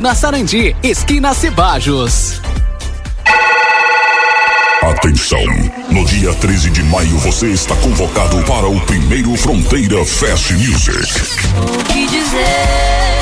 [0.00, 2.40] na Sarandi, esquina Cebajos.
[4.82, 5.44] Atenção!
[5.90, 11.12] No dia 13 de maio você está convocado para o primeiro Fronteira Fest Music.
[11.56, 13.21] O que dizer?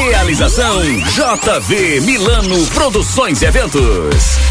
[0.01, 4.50] Realização JV Milano Produções e Eventos.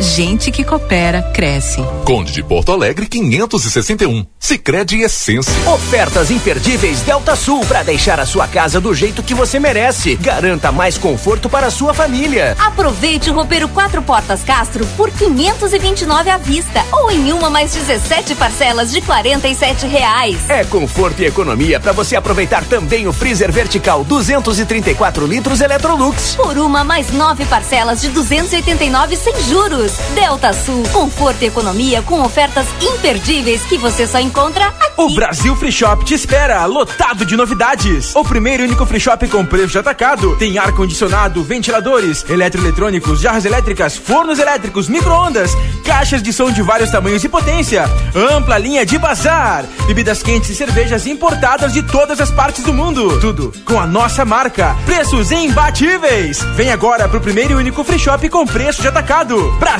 [0.00, 1.84] gente que coopera cresce.
[2.04, 4.26] Conde de Porto Alegre 561.
[4.38, 5.52] Sicredi Essência.
[5.70, 10.16] Ofertas imperdíveis Delta Sul para deixar a sua casa do jeito que você merece.
[10.16, 12.56] Garanta mais conforto para a sua família.
[12.58, 18.34] Aproveite o roupeiro quatro portas Castro por 529 à vista ou em uma mais 17
[18.34, 20.38] parcelas de 47 reais.
[20.48, 26.36] É conforto e economia para você aproveitar também o freezer vertical 234 litros Electrolux.
[26.36, 29.89] Por uma mais nove parcelas de 289 sem juros.
[30.14, 34.90] Delta Sul, conforto e economia com ofertas imperdíveis que você só encontra aqui.
[34.96, 38.14] O Brasil Free Shop te espera, lotado de novidades.
[38.14, 40.36] O primeiro e único free shop com preço de atacado.
[40.36, 45.52] Tem ar-condicionado, ventiladores, eletroeletrônicos, jarras elétricas, fornos elétricos, micro-ondas,
[45.84, 50.54] caixas de som de vários tamanhos e potência, ampla linha de bazar, bebidas quentes e
[50.54, 53.18] cervejas importadas de todas as partes do mundo.
[53.20, 54.76] Tudo com a nossa marca.
[54.84, 56.40] Preços imbatíveis.
[56.54, 59.50] Vem agora pro primeiro e único free shop com preço de atacado.
[59.58, 59.79] Brasil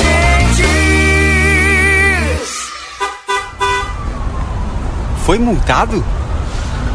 [5.31, 6.03] Foi multado?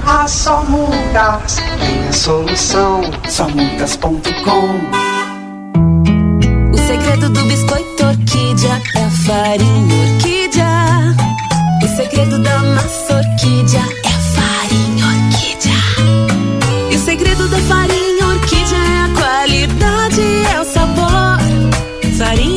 [0.06, 3.00] Ah, só multas tem a solução.
[3.26, 4.20] Só multas.com.
[6.70, 11.16] O segredo do biscoito orquídea é a farinha orquídea.
[11.82, 16.90] O segredo da massa orquídea é a farinha orquídea.
[16.90, 20.20] E o segredo da farinha orquídea é a qualidade,
[20.54, 21.38] é o sabor.
[22.18, 22.55] Farinhas,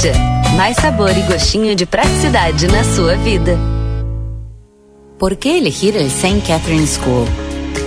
[0.00, 0.14] Orquídea,
[0.56, 3.58] Mais sabor e gostinho de praticidade na sua vida.
[5.18, 6.40] ¿Por qué elegir el St.
[6.46, 7.28] Catherine School?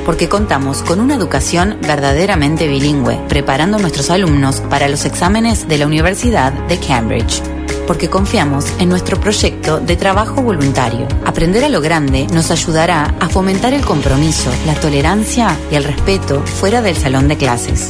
[0.06, 5.80] Porque contamos con una educación verdaderamente bilingüe, preparando a nuestros alumnos para los exámenes de
[5.80, 7.42] la Universidad de Cambridge.
[7.88, 11.08] Porque confiamos en nuestro proyecto de trabajo voluntario.
[11.26, 16.42] Aprender a lo grande nos ayudará a fomentar el compromiso, la tolerancia y el respeto
[16.42, 17.90] fuera del salón de clases.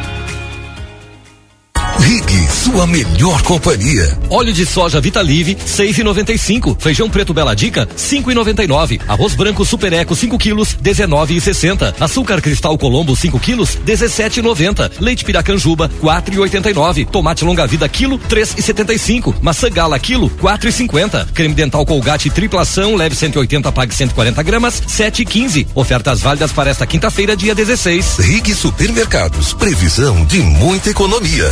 [2.01, 4.17] Rig, sua melhor companhia.
[4.27, 6.75] Óleo de soja Vitalive, 6,95.
[6.79, 8.99] Feijão preto Bela Dica, 5,99.
[9.07, 11.93] Arroz branco Super Eco, 5 quilos, 19,60.
[11.99, 14.93] Açúcar cristal Colombo, 5 quilos, 17,90.
[14.99, 17.07] Leite Piracanjuba, 4,89.
[17.07, 19.35] Tomate longa vida quilo, 3,75.
[19.39, 21.27] Maçã gala quilo, 4,50.
[21.33, 25.67] Creme dental Colgate triplação, leve 180, pague 140 gramas, 7,15.
[25.75, 28.17] Ofertas válidas para esta quinta-feira, dia 16.
[28.17, 31.51] Rig Supermercados, previsão de muita economia.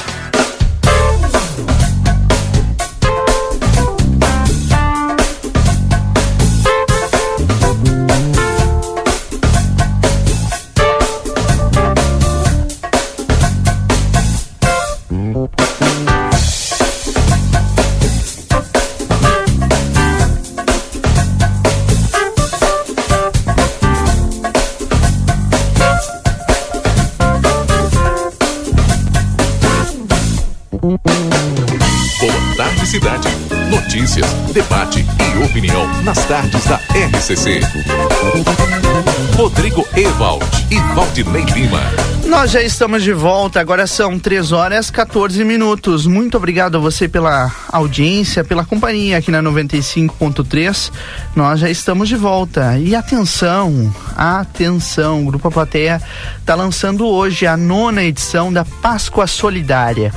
[32.91, 33.29] Cidade.
[33.69, 37.61] Notícias, debate e opinião nas tardes da RCC.
[39.37, 41.79] Rodrigo Ewald e Valdinei Lima.
[42.25, 46.05] Nós já estamos de volta, agora são 3 horas 14 minutos.
[46.05, 50.91] Muito obrigado a você pela audiência, pela companhia aqui na 95.3.
[51.33, 52.77] Nós já estamos de volta.
[52.77, 56.01] E atenção, atenção, o Grupo Plateia
[56.39, 60.11] está lançando hoje a nona edição da Páscoa Solidária.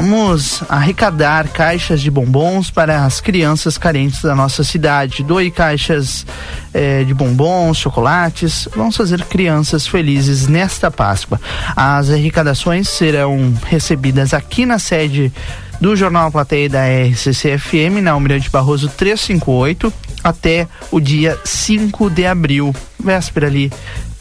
[0.00, 5.24] Vamos arrecadar caixas de bombons para as crianças carentes da nossa cidade.
[5.24, 6.24] Doe caixas
[6.72, 8.68] eh, de bombons, chocolates.
[8.76, 11.40] Vamos fazer crianças felizes nesta Páscoa.
[11.74, 15.32] As arrecadações serão recebidas aqui na sede
[15.80, 19.92] do Jornal Plateia da RCC-FM, na Almirante Barroso 358,
[20.22, 22.72] até o dia 5 de abril,
[23.02, 23.72] véspera ali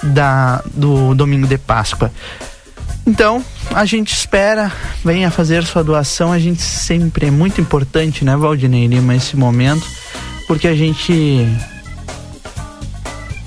[0.02, 2.12] da, do domingo de Páscoa.
[3.08, 3.42] Então,
[3.74, 4.70] a gente espera,
[5.04, 6.34] venha fazer sua doação.
[6.34, 9.88] A gente sempre é muito importante, né, Valdinei Lima, esse momento,
[10.46, 11.48] porque a gente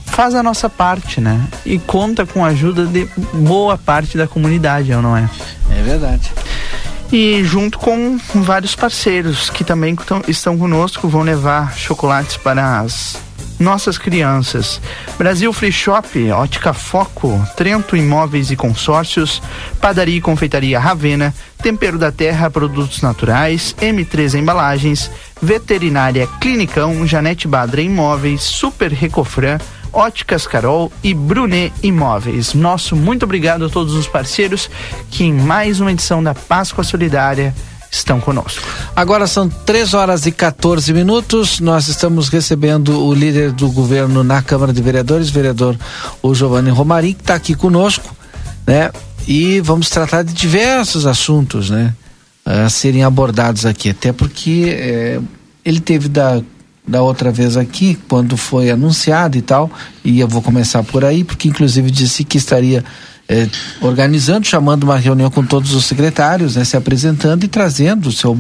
[0.07, 1.47] faz a nossa parte, né?
[1.65, 5.29] E conta com a ajuda de boa parte da comunidade, não é?
[5.71, 6.33] É verdade.
[7.13, 9.95] E junto com vários parceiros que também
[10.27, 13.19] estão conosco, vão levar chocolates para as
[13.61, 14.81] nossas crianças.
[15.19, 19.41] Brasil Free Shop, Ótica Foco, Trento Imóveis e Consórcios,
[19.81, 27.83] Padaria e Confeitaria Ravena, Tempero da Terra, Produtos Naturais, M3 Embalagens, Veterinária Clinicão, Janete Badra
[27.83, 29.59] Imóveis, Super Recofran,
[29.93, 32.55] Óticas Carol e Brunet Imóveis.
[32.55, 34.71] Nosso muito obrigado a todos os parceiros
[35.11, 37.55] que em mais uma edição da Páscoa Solidária
[37.91, 38.63] estão conosco.
[38.95, 41.59] Agora são 3 horas e 14 minutos.
[41.61, 45.77] Nós estamos recebendo o líder do governo na Câmara de Vereadores, vereador
[46.23, 48.15] o Giovanni Romarim, que está aqui conosco,
[48.67, 48.91] né?
[49.27, 51.95] E vamos tratar de diversos assuntos, né?
[52.45, 55.21] A serem abordados aqui, até porque eh,
[55.65, 56.41] ele teve da
[56.87, 59.71] da outra vez aqui, quando foi anunciado e tal,
[60.05, 62.85] e eu vou começar por aí, porque inclusive disse que estaria
[63.33, 63.49] eh,
[63.81, 68.37] organizando, chamando uma reunião com todos os secretários, né, se apresentando e trazendo o seu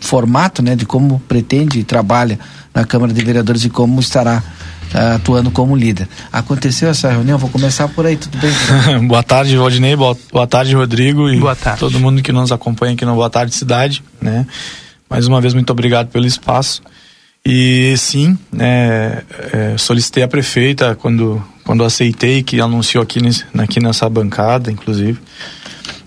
[0.00, 2.36] formato, né, de como pretende e trabalha
[2.74, 4.42] na Câmara de Vereadores e como estará
[4.92, 6.08] uh, atuando como líder.
[6.32, 7.38] Aconteceu essa reunião?
[7.38, 8.50] Vou começar por aí, tudo bem?
[9.06, 11.78] boa tarde, Valdinei, boa, boa tarde, Rodrigo e boa tarde.
[11.78, 14.44] todo mundo que nos acompanha aqui no Boa Tarde Cidade, né?
[15.08, 16.82] Mais uma vez, muito obrigado pelo espaço.
[17.46, 19.22] E sim, é,
[19.52, 23.20] é, solicitei a prefeita quando, quando aceitei, que anunciou aqui,
[23.58, 25.18] aqui nessa bancada, inclusive.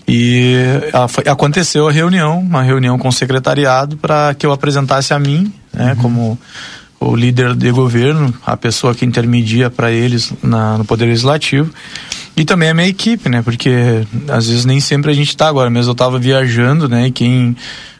[0.08, 0.56] E
[0.92, 5.52] a, aconteceu a reunião, uma reunião com o secretariado para que eu apresentasse a mim,
[5.72, 6.02] né, uhum.
[6.02, 6.38] como
[6.98, 11.70] o líder de governo, a pessoa que intermedia para eles na, no Poder Legislativo,
[12.36, 13.70] e também a minha equipe, né, porque
[14.28, 17.56] às vezes nem sempre a gente está agora, mesmo eu estava viajando, né, e quem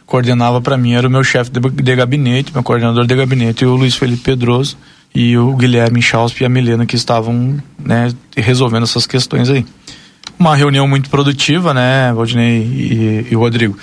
[0.09, 3.75] coordenava para mim era o meu chefe de, de, gabinete, meu coordenador de gabinete, o
[3.75, 4.75] Luiz Felipe Pedroso
[5.13, 9.63] e o Guilherme Chausp e a Milena que estavam né, resolvendo essas questões aí.
[10.37, 13.77] Uma reunião muito produtiva, né, Valdinei e, e Rodrigo.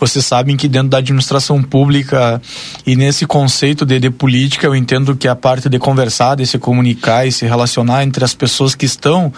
[0.00, 2.42] Vocês sabem que dentro da administração pública
[2.84, 6.58] e nesse conceito de, de política, eu entendo que a parte de conversar, de se
[6.58, 9.32] comunicar e se relacionar entre as pessoas que estão,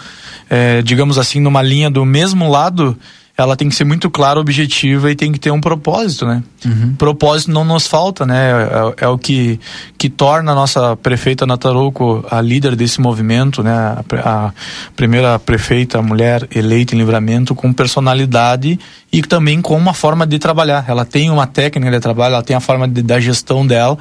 [0.49, 2.97] eh, digamos assim, numa linha do mesmo lado,
[3.37, 6.43] ela tem que ser muito clara, objetiva e tem que ter um propósito, né?
[6.65, 6.95] Uhum.
[6.95, 8.51] Propósito não nos falta, né?
[8.97, 9.59] É, é, o que,
[9.97, 13.73] que torna a nossa prefeita Natarouco a líder desse movimento, né?
[13.73, 14.53] A, a,
[14.95, 18.79] primeira prefeita mulher eleita em livramento com personalidade
[19.11, 20.85] e também com uma forma de trabalhar.
[20.87, 23.97] Ela tem uma técnica de trabalho, ela tem a forma de, da gestão dela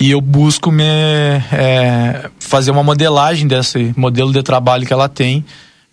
[0.00, 5.44] e eu busco me é, fazer uma modelagem desse modelo de trabalho que ela tem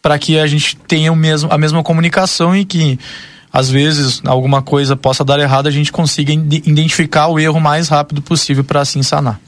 [0.05, 2.99] para que a gente tenha o mesmo, a mesma comunicação e que
[3.51, 8.21] às vezes alguma coisa possa dar errado, a gente consiga identificar o erro mais rápido
[8.21, 9.39] possível para assim sanar.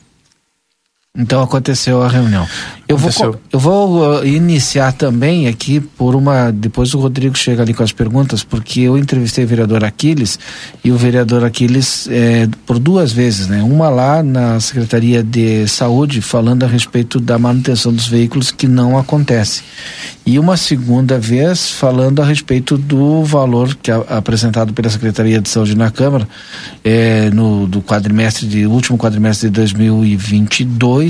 [1.18, 2.48] Então aconteceu a reunião.
[2.88, 3.32] Eu aconteceu.
[3.32, 6.52] vou, eu vou uh, iniciar também aqui por uma.
[6.52, 10.38] Depois o Rodrigo chega ali com as perguntas, porque eu entrevistei o vereador Aquiles
[10.84, 13.64] e o vereador Aquiles é, por duas vezes, né?
[13.64, 18.98] Uma lá na Secretaria de Saúde, falando a respeito da manutenção dos veículos que não
[18.98, 19.64] acontece.
[20.28, 25.48] E uma segunda vez falando a respeito do valor que é apresentado pela Secretaria de
[25.48, 26.28] Saúde na Câmara
[26.84, 31.07] é, no do quadrimestre de último quadrimestre de 2022,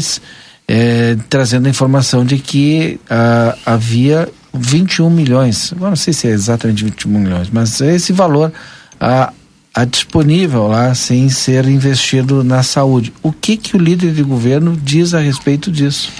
[0.67, 6.83] é, trazendo a informação de que ah, havia 21 milhões, não sei se é exatamente
[6.83, 8.51] 21 milhões, mas esse valor
[8.99, 9.31] ah,
[9.73, 13.13] a disponível lá sem ser investido na saúde.
[13.21, 16.11] O que que o líder de governo diz a respeito disso?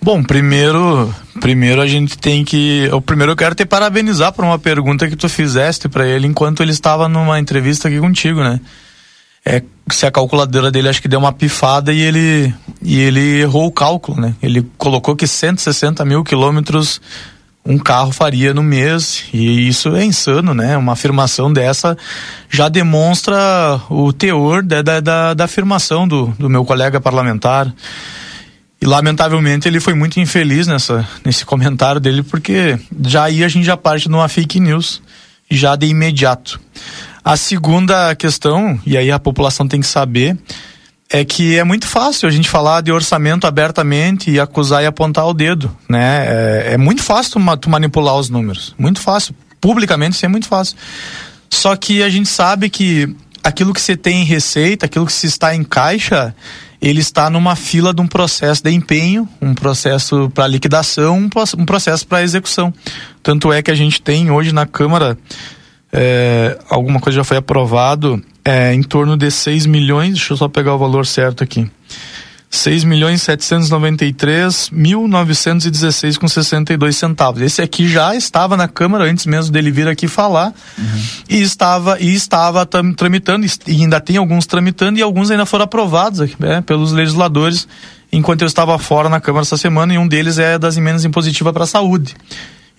[0.00, 4.58] Bom, primeiro, primeiro a gente tem que, o primeiro eu quero te parabenizar por uma
[4.58, 8.60] pergunta que tu fizeste para ele enquanto ele estava numa entrevista aqui contigo, né?
[9.44, 13.66] É se a calculadora dele acho que deu uma pifada e ele e ele errou
[13.66, 14.34] o cálculo, né?
[14.42, 17.00] Ele colocou que 160 mil quilômetros
[17.64, 20.76] um carro faria no mês e isso é insano, né?
[20.76, 21.96] Uma afirmação dessa
[22.48, 27.72] já demonstra o teor da, da, da, afirmação do, do meu colega parlamentar.
[28.80, 33.64] E lamentavelmente ele foi muito infeliz nessa, nesse comentário dele, porque já aí a gente
[33.64, 35.02] já parte de uma fake news,
[35.50, 36.58] já de imediato.
[37.24, 40.38] A segunda questão, e aí a população tem que saber,
[41.08, 45.26] é que é muito fácil a gente falar de orçamento abertamente e acusar e apontar
[45.26, 46.26] o dedo, né?
[46.26, 49.34] É, é muito fácil tu, tu manipular os números, muito fácil.
[49.60, 50.76] Publicamente isso é muito fácil.
[51.50, 55.26] Só que a gente sabe que aquilo que você tem em receita, aquilo que se
[55.26, 56.34] está em caixa,
[56.80, 61.18] ele está numa fila de um processo de empenho, um processo para liquidação,
[61.58, 62.72] um, processo para execução.
[63.22, 65.18] Tanto é que a gente tem hoje na Câmara,
[65.92, 70.48] é, alguma coisa já foi aprovado, é, em torno de 6 milhões, deixa eu só
[70.48, 71.68] pegar o valor certo aqui.
[72.52, 77.40] 6 milhões 793 mil 916 com 62 centavos.
[77.40, 81.02] Esse aqui já estava na Câmara antes mesmo dele vir aqui falar uhum.
[81.28, 86.28] e estava e estava tramitando e ainda tem alguns tramitando e alguns ainda foram aprovados
[86.40, 87.68] né, pelos legisladores
[88.12, 91.52] enquanto eu estava fora na Câmara essa semana e um deles é das emendas impositivas
[91.52, 92.16] para a saúde.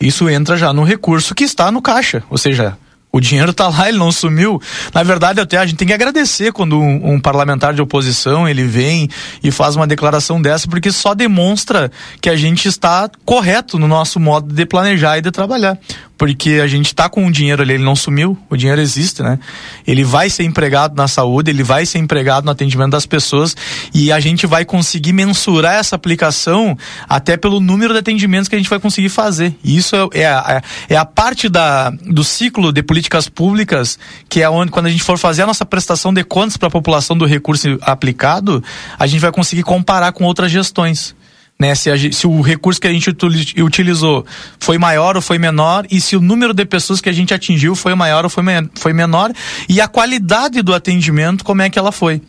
[0.02, 2.78] Isso entra já no recurso que está no caixa, ou seja,
[3.12, 4.62] o dinheiro está lá, ele não sumiu.
[4.94, 8.64] Na verdade, até a gente tem que agradecer quando um, um, parlamentar de oposição ele
[8.64, 9.10] vem
[9.44, 11.92] e faz uma declaração dessa, porque só demonstra
[12.22, 15.78] que a gente está correto no nosso modo de planejar e de trabalhar.
[16.22, 19.40] Porque a gente está com o dinheiro ali, ele não sumiu, o dinheiro existe, né?
[19.88, 23.58] Ele vai ser empregado na saúde, ele vai ser empregado no atendimento das pessoas
[23.92, 26.78] e a gente vai conseguir mensurar essa aplicação
[27.10, 29.56] até pelo número de atendimentos que a gente vai conseguir fazer.
[29.64, 33.98] E isso é, é, a, é a parte da, do ciclo de políticas públicas
[34.30, 36.72] que é onde, quando a gente for fazer a nossa prestação de contas para a
[36.72, 38.64] população do recurso aplicado,
[39.00, 41.16] a gente vai conseguir comparar com outras gestões
[41.62, 41.76] né?
[41.76, 43.16] Se, a, se, o recurso que a gente
[43.62, 44.26] utilizou
[44.60, 47.76] foi maior ou foi menor e se o número de pessoas que a gente atingiu
[47.76, 48.44] foi maior ou foi,
[48.74, 49.32] foi menor
[49.70, 52.20] e a qualidade do atendimento, como é que ela foi.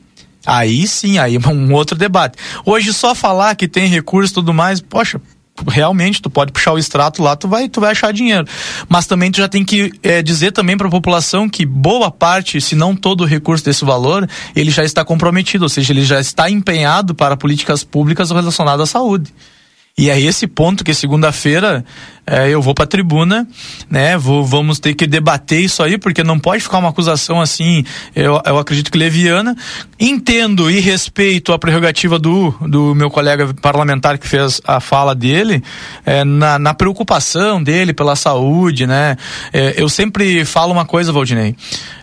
[0.44, 2.36] Aí sim, aí é um outro debate.
[2.66, 5.18] Hoje só falar que tem recurso e tudo mais, poxa,
[5.68, 8.46] realmente tu pode puxar o extrato lá, tu vai, tu vai achar dinheiro.
[8.88, 12.60] Mas também tu já tem que é, dizer também para a população que boa parte,
[12.60, 16.20] se não todo o recurso desse valor, ele já está comprometido, ou seja, ele já
[16.20, 19.32] está empenhado para políticas públicas relacionadas à saúde.
[19.96, 21.84] E é esse ponto que segunda-feira
[22.26, 23.46] é, eu vou para a tribuna,
[23.90, 24.16] né?
[24.16, 27.84] Vou, vamos ter que debater isso aí, porque não pode ficar uma acusação assim,
[28.14, 29.54] eu, eu acredito que leviana.
[30.00, 35.62] Entendo e respeito a prerrogativa do, do meu colega parlamentar que fez a fala dele,
[36.06, 39.16] é, na, na preocupação dele pela saúde, né?
[39.52, 41.54] É, eu sempre falo uma coisa, Valdinei.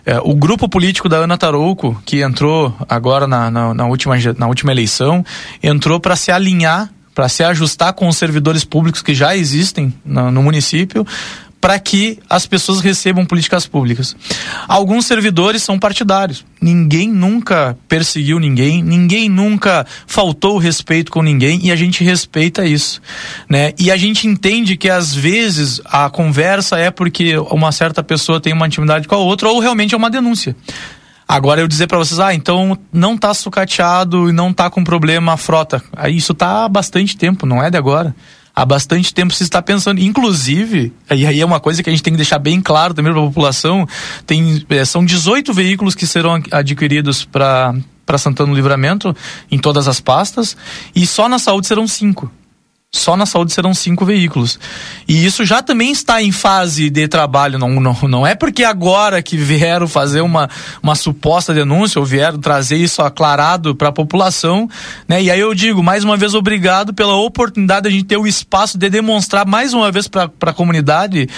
[0.06, 4.46] É, o grupo político da Ana Tarouco, que entrou agora na, na, na última, na
[4.46, 5.24] última eleição,
[5.60, 6.88] entrou para se alinhar
[7.20, 11.06] para se ajustar com os servidores públicos que já existem no, no município,
[11.60, 14.16] para que as pessoas recebam políticas públicas.
[14.66, 16.46] Alguns servidores são partidários.
[16.58, 23.02] Ninguém nunca perseguiu ninguém, ninguém nunca faltou respeito com ninguém e a gente respeita isso,
[23.46, 23.74] né?
[23.78, 28.54] E a gente entende que às vezes a conversa é porque uma certa pessoa tem
[28.54, 30.56] uma intimidade com a outra ou realmente é uma denúncia.
[31.30, 35.34] Agora eu dizer para vocês, ah, então não tá sucateado e não tá com problema
[35.34, 35.80] a frota.
[36.08, 38.16] Isso tá há bastante tempo, não é de agora.
[38.52, 42.02] Há bastante tempo se está pensando, inclusive, e aí é uma coisa que a gente
[42.02, 43.86] tem que deixar bem claro também para a população,
[44.26, 49.14] tem, é, são 18 veículos que serão adquiridos para para Santana do Livramento
[49.52, 50.56] em todas as pastas
[50.96, 52.28] e só na saúde serão cinco.
[52.92, 54.58] Só na saúde serão cinco veículos.
[55.06, 57.56] E isso já também está em fase de trabalho.
[57.56, 60.50] Não, não, não é porque agora que vieram fazer uma,
[60.82, 64.68] uma suposta denúncia ou vieram trazer isso aclarado para a população.
[65.06, 65.22] Né?
[65.22, 68.26] E aí eu digo, mais uma vez, obrigado pela oportunidade de a gente ter o
[68.26, 71.28] espaço de demonstrar mais uma vez para a comunidade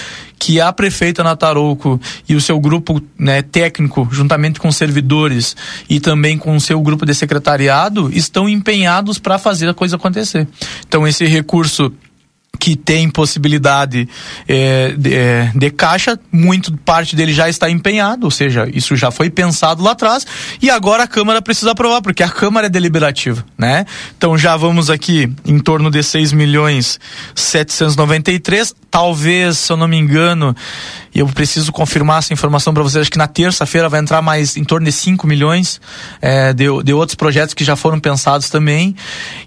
[0.42, 5.54] que a prefeita Natarouco e o seu grupo né, técnico, juntamente com servidores
[5.88, 10.48] e também com o seu grupo de secretariado, estão empenhados para fazer a coisa acontecer.
[10.84, 11.92] Então, esse recurso
[12.62, 14.08] que tem possibilidade
[14.46, 19.10] é, de, é, de, caixa, muito parte dele já está empenhado, ou seja, isso já
[19.10, 20.24] foi pensado lá atrás
[20.62, 23.84] e agora a Câmara precisa aprovar, porque a Câmara é deliberativa, né?
[24.16, 27.00] Então já vamos aqui em torno de 6 milhões
[27.34, 30.54] 793, talvez, se eu não me engano,
[31.12, 34.56] e eu preciso confirmar essa informação para vocês, acho que na terça-feira vai entrar mais
[34.56, 35.80] em torno de 5 milhões
[36.20, 38.94] é, de, de outros projetos que já foram pensados também.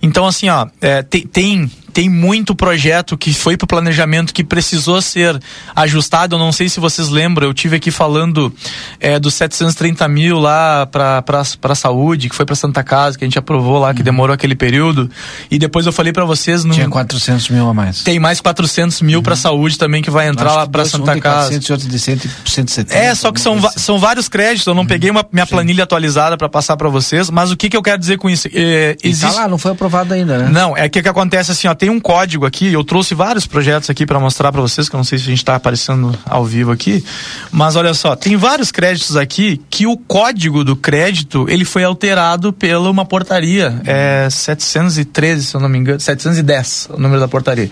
[0.02, 4.44] Então, assim, ó, é, tem, tem tem muito projeto que foi para o planejamento que
[4.44, 5.40] precisou ser
[5.74, 6.36] ajustado.
[6.36, 8.54] Eu não sei se vocês lembram, eu tive aqui falando
[9.00, 11.24] é, dos 730 mil lá para
[11.64, 14.04] a saúde, que foi para Santa Casa, que a gente aprovou lá, que uhum.
[14.04, 15.10] demorou aquele período.
[15.50, 16.66] E depois eu falei para vocês.
[16.66, 18.04] Tinha 400 mil a mais.
[18.04, 19.24] Tem mais 400 mil uhum.
[19.24, 21.48] para saúde também que vai entrar lá para Santa um Casa.
[21.48, 22.94] 400 e outro de 170.
[22.94, 23.80] É, só que são, assim.
[23.80, 24.68] são vários créditos.
[24.68, 24.88] Eu não uhum.
[24.88, 25.52] peguei uma, minha Sim.
[25.52, 28.50] planilha atualizada para passar para vocês, mas o que, que eu quero dizer com isso?
[28.54, 29.34] É, existe...
[29.34, 30.50] tá lá, não foi aprovado ainda, né?
[30.52, 33.92] Não, é que que acontece assim, ó, tem um código aqui, eu trouxe vários projetos
[33.92, 36.44] aqui para mostrar para vocês, que eu não sei se a gente está aparecendo ao
[36.44, 37.06] vivo aqui,
[37.52, 42.52] mas olha só, tem vários créditos aqui que o código do crédito, ele foi alterado
[42.52, 47.70] pela uma portaria, é 713, se eu não me engano, 710, o número da portaria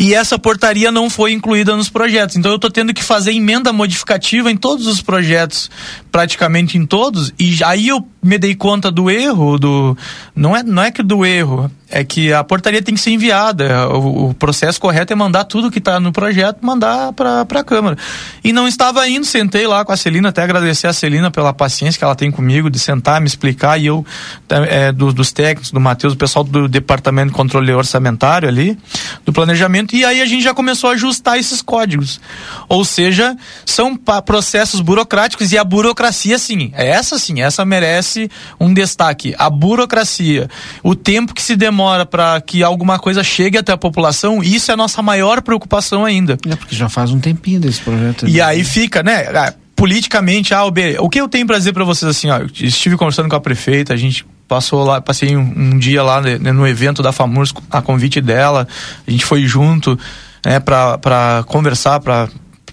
[0.00, 2.34] e essa portaria não foi incluída nos projetos.
[2.34, 5.70] Então eu estou tendo que fazer emenda modificativa em todos os projetos,
[6.10, 9.96] praticamente em todos, e aí eu me dei conta do erro, do
[10.34, 13.88] não é não é que do erro, é que a portaria tem que ser enviada.
[13.88, 17.96] O, o processo correto é mandar tudo que está no projeto, mandar para a Câmara.
[18.44, 21.98] E não estava indo, sentei lá com a Celina, até agradecer a Celina pela paciência
[21.98, 24.06] que ela tem comigo, de sentar, me explicar, e eu,
[24.48, 28.78] é, do, dos técnicos, do Matheus, do pessoal do Departamento de Controle Orçamentário ali,
[29.24, 32.20] do planejamento, e aí a gente já começou a ajustar esses códigos.
[32.68, 33.36] Ou seja,
[33.66, 39.34] são processos burocráticos e a burocracia, sim, essa sim, essa merece um destaque.
[39.36, 40.48] A burocracia,
[40.82, 44.70] o tempo que se demora demora para que alguma coisa chegue até a população, isso
[44.70, 46.36] é a nossa maior preocupação ainda.
[46.48, 48.28] É porque já faz um tempinho desse projeto.
[48.28, 49.26] E aí fica, né?
[49.34, 50.98] Ah, politicamente, A ou B.
[51.00, 53.40] O que eu tenho para dizer para vocês assim, ó, eu estive conversando com a
[53.40, 57.54] prefeita, a gente passou lá, passei um, um dia lá né, no evento da FAMURS
[57.70, 58.68] a convite dela,
[59.06, 59.98] a gente foi junto,
[60.44, 62.28] né, para conversar, para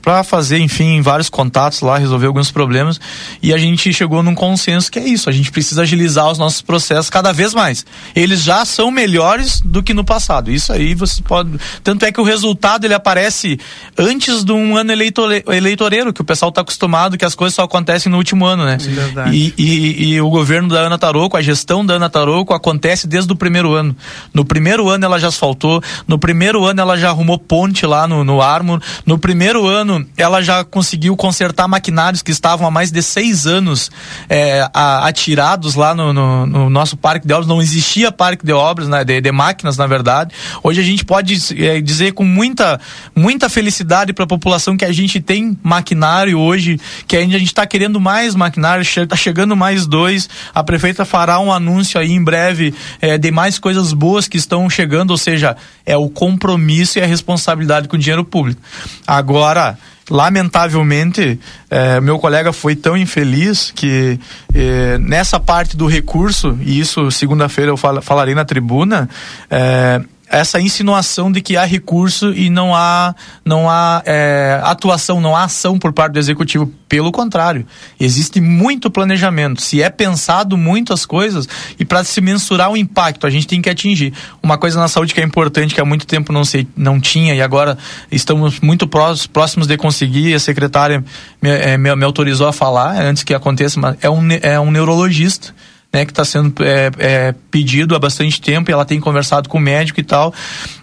[0.08, 2.98] para fazer, enfim, vários contatos lá, resolver alguns problemas.
[3.44, 5.30] E a gente chegou num consenso que é isso.
[5.30, 7.86] A gente precisa agilizar os nossos processos cada vez mais.
[8.16, 10.50] Eles já são melhores do que no passado.
[10.50, 11.60] Isso aí você pode.
[11.84, 13.60] Tanto é que o resultado ele aparece
[13.98, 15.44] antes de um ano eleitore...
[15.46, 18.78] eleitoreiro, que o pessoal está acostumado que as coisas só acontecem no último ano, né?
[18.80, 19.36] Verdade.
[19.36, 23.34] E, e, e o governo da Ana Taroco, a gestão da Ana Taroco acontece desde
[23.34, 23.94] o primeiro ano.
[24.34, 28.24] No primeiro ano ela já asfaltou, no primeiro ano ela já arrumou ponte lá no,
[28.24, 33.02] no Armor, no primeiro ano ela já conseguiu consertar maquinários que estavam há mais de
[33.02, 33.90] seis anos
[34.30, 37.48] é, a- atirados lá no, no- no nosso parque de obras.
[37.48, 40.34] Não existia parque de obras, né, de, de máquinas, na verdade.
[40.64, 42.80] Hoje a gente pode é, dizer com muita,
[43.16, 47.48] muita felicidade para a população que a gente tem maquinário hoje, que ainda a gente
[47.50, 50.30] está querendo mais maquinário, está chegando mais dois.
[50.54, 54.70] A prefeita fará um anúncio aí em breve é, de mais coisas boas que estão
[54.70, 58.62] chegando, ou seja, é o compromisso e a responsabilidade com o dinheiro público.
[59.06, 59.78] Agora,
[60.10, 64.20] lamentavelmente, eh, meu colega foi tão infeliz que
[64.54, 69.10] eh, nessa parte do recurso, e isso segunda-feira eu fal- falarei na tribuna,
[69.50, 73.16] eh, essa insinuação de que há recurso e não há
[73.46, 76.72] não há eh, atuação, não há ação por parte do executivo.
[76.90, 77.66] Pelo contrário,
[78.00, 79.62] existe muito planejamento.
[79.62, 81.48] Se é pensado muito as coisas
[81.80, 84.14] e para se mensurar o impacto, a gente tem que atingir.
[84.42, 87.34] Uma coisa na saúde que é importante, que há muito tempo não, sei, não tinha
[87.36, 87.78] e agora
[88.12, 91.04] estamos muito próximos de conseguir, a secretária
[91.42, 94.72] me, eh, me- me autorizou a falar antes que aconteça, mas é um, é um
[94.72, 95.54] neurologista
[95.92, 99.58] né, que está sendo é, é, pedido há bastante tempo e ela tem conversado com
[99.58, 100.34] o médico e tal.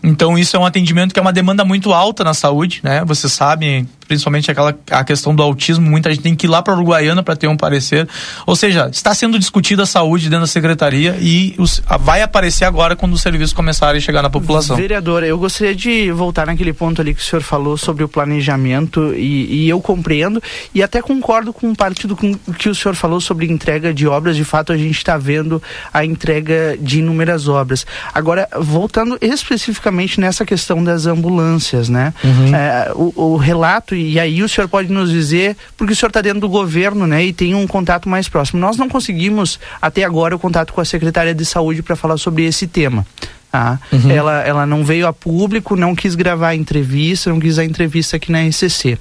[0.03, 3.05] Então isso é um atendimento que é uma demanda muito alta na saúde, né?
[3.05, 6.75] Vocês sabem, principalmente aquela a questão do autismo, muita gente tem que ir lá para
[6.75, 8.09] Uruguaiana para ter um parecer.
[8.47, 12.65] Ou seja, está sendo discutida a saúde dentro da secretaria e os, a- vai aparecer
[12.65, 14.77] agora quando os serviços começarem a chegar na população.
[14.77, 19.15] Vereador, eu gostaria de voltar naquele ponto ali que o senhor falou sobre o planejamento
[19.15, 20.43] e, e eu compreendo
[20.75, 24.37] e até concordo com parte do que o senhor falou sobre entrega de obras.
[24.37, 27.87] De fato, a gente está vendo a entrega de inúmeras obras.
[28.13, 32.13] Agora, voltando especificamente nessa questão das ambulâncias, né?
[32.23, 32.55] Uhum.
[32.55, 36.21] É, o, o relato, e aí o senhor pode nos dizer, porque o senhor está
[36.21, 37.25] dentro do governo, né?
[37.25, 38.61] E tem um contato mais próximo.
[38.61, 42.45] Nós não conseguimos, até agora, o contato com a secretária de saúde para falar sobre
[42.45, 43.07] esse tema.
[43.51, 43.79] Tá?
[43.93, 44.11] Uhum.
[44.11, 48.17] Ela, ela não veio a público, não quis gravar a entrevista, não quis a entrevista
[48.17, 48.99] aqui na RCC.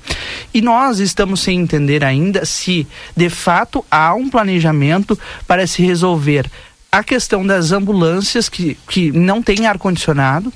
[0.53, 2.87] E nós estamos sem entender ainda se,
[3.17, 5.17] de fato, há um planejamento
[5.47, 6.45] para se resolver
[6.91, 10.53] a questão das ambulâncias que, que não têm ar-condicionado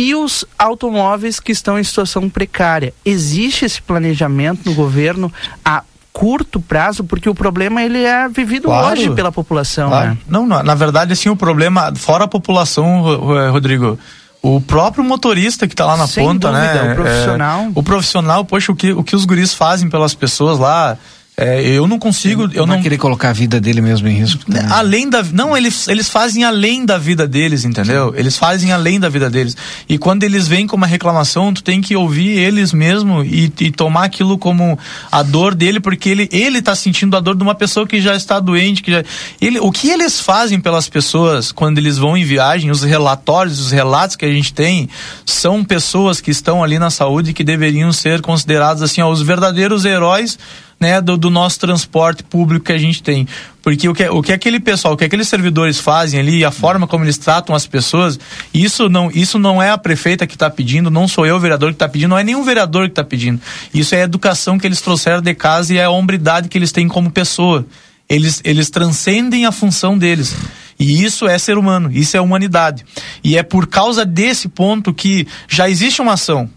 [0.00, 2.94] e os automóveis que estão em situação precária.
[3.04, 5.32] Existe esse planejamento no governo
[5.64, 5.82] a
[6.12, 8.92] curto prazo, porque o problema ele é vivido Claro.
[8.92, 10.10] hoje pela população, Claro.
[10.10, 10.18] né?
[10.28, 13.98] Não, na, na verdade, assim, o problema, fora a população, Ro- Rodrigo,
[14.40, 16.92] o próprio motorista que está lá na Sem ponta, dúvida, né?
[16.92, 17.60] o profissional.
[17.62, 20.96] É, o profissional, poxa, o que, o que os guris fazem pelas pessoas lá,
[21.40, 22.82] é, eu não consigo, eu vai não...
[22.82, 24.44] querer colocar a vida dele mesmo em risco.
[24.44, 24.60] também.
[24.72, 25.22] Além da.
[25.22, 28.12] Não, eles, eles fazem além da vida deles, entendeu?
[28.16, 29.56] Eles fazem além da vida deles.
[29.88, 33.70] E quando eles vêm com uma reclamação, tu tem que ouvir eles mesmo e, e
[33.70, 34.76] tomar aquilo como
[35.12, 38.16] a dor dele, porque ele, ele tá sentindo a dor de uma pessoa que já
[38.16, 38.82] está doente.
[38.82, 39.04] Que já,
[39.40, 43.70] ele, o que eles fazem pelas pessoas quando eles vão em viagem, os relatórios, os
[43.70, 44.88] relatos que a gente tem,
[45.24, 49.84] são pessoas que estão ali na saúde que deveriam ser consideradas assim, ó, os verdadeiros
[49.84, 50.36] heróis
[50.80, 53.26] né, do, do nosso transporte público que a gente tem.
[53.62, 56.86] Porque o que, o que aquele pessoal, o que aqueles servidores fazem ali, a forma
[56.86, 58.18] como eles tratam as pessoas,
[58.54, 61.70] isso não, isso não é a prefeita que está pedindo, não sou eu o vereador
[61.70, 63.40] que está pedindo, não é nenhum vereador que está pedindo.
[63.74, 66.72] Isso é a educação que eles trouxeram de casa e é a hombridade que eles
[66.72, 67.66] têm como pessoa.
[68.08, 70.34] Eles, eles transcendem a função deles.
[70.78, 72.86] E isso é ser humano, isso é humanidade.
[73.22, 76.48] E é por causa desse ponto que já existe uma ação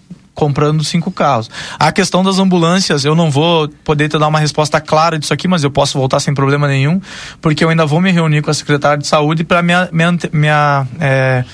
[0.42, 1.52] comprando cinco carros.
[1.78, 5.48] A questão das ambulâncias, eu não vou poder te dar uma resposta clara disso aqui,
[5.48, 7.00] mas eu posso voltar sem problema nenhum,
[7.40, 10.48] porque eu ainda vou me reunir com a secretária de saúde para me, me, me
[11.00, 11.46] é,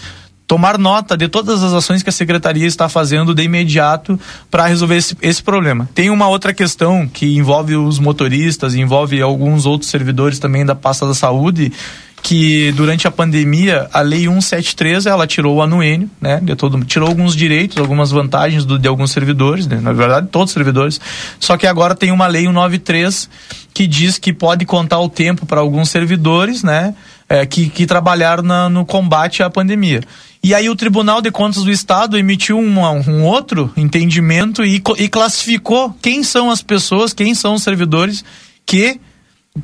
[0.47, 4.17] tomar nota de todas as ações que a secretaria está fazendo de imediato
[4.49, 5.89] para resolver esse, esse problema.
[5.93, 11.05] Tem uma outra questão que envolve os motoristas, envolve alguns outros servidores também da pasta
[11.05, 11.73] da saúde,
[12.21, 17.07] que durante a pandemia a lei 173 ela tirou o anuênio, né, de todo, tirou
[17.07, 20.99] alguns direitos, algumas vantagens do, de alguns servidores, né, na verdade todos os servidores.
[21.39, 23.29] Só que agora tem uma lei 193
[23.73, 26.95] que diz que pode contar o tempo para alguns servidores, né,
[27.29, 30.01] é, que, que trabalharam na, no combate à pandemia.
[30.43, 35.95] E aí o Tribunal de Contas do Estado emitiu um, outro entendimento e, e classificou
[36.01, 38.23] quem são as pessoas, quem são os servidores
[38.65, 38.99] que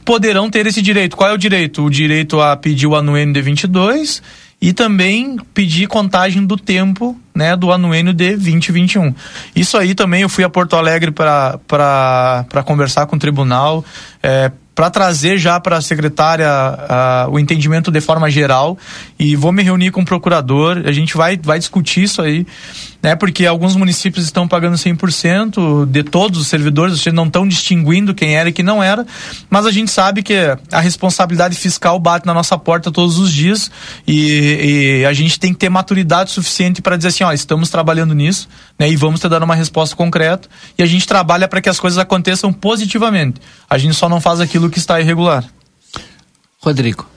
[0.05, 1.15] poderão ter esse direito.
[1.15, 1.83] Qual é o direito?
[1.83, 4.21] O direito a pedir o anuênio de 22
[4.61, 9.13] e também pedir contagem do tempo né, do anuênio de 2021.
[9.55, 13.83] Isso aí também eu fui a Porto Alegre para conversar com o tribunal,
[14.21, 18.77] é, para trazer já para a secretária uh, o entendimento de forma geral
[19.19, 22.45] e vou me reunir com o procurador, a gente vai, vai discutir isso aí,
[23.04, 23.18] né?
[23.18, 28.38] Porque alguns municípios estão pagando 100% de todos os servidores, seja, não estão distinguindo quem
[28.38, 29.06] era e quem não era,
[29.49, 30.34] mas a gente sabe que
[30.72, 33.70] a responsabilidade fiscal bate na nossa porta todos os dias
[34.08, 38.16] e, e a gente tem que ter maturidade suficiente para dizer assim, ó, estamos trabalhando
[38.16, 38.47] nisso,
[38.80, 38.89] né?
[38.89, 40.47] E vamos te dar uma resposta concreta
[40.78, 43.41] e a gente trabalha para que as coisas aconteçam positivamente.
[43.70, 45.43] A gente só não faz aquilo que está irregular.
[46.62, 47.12] Rodrigo.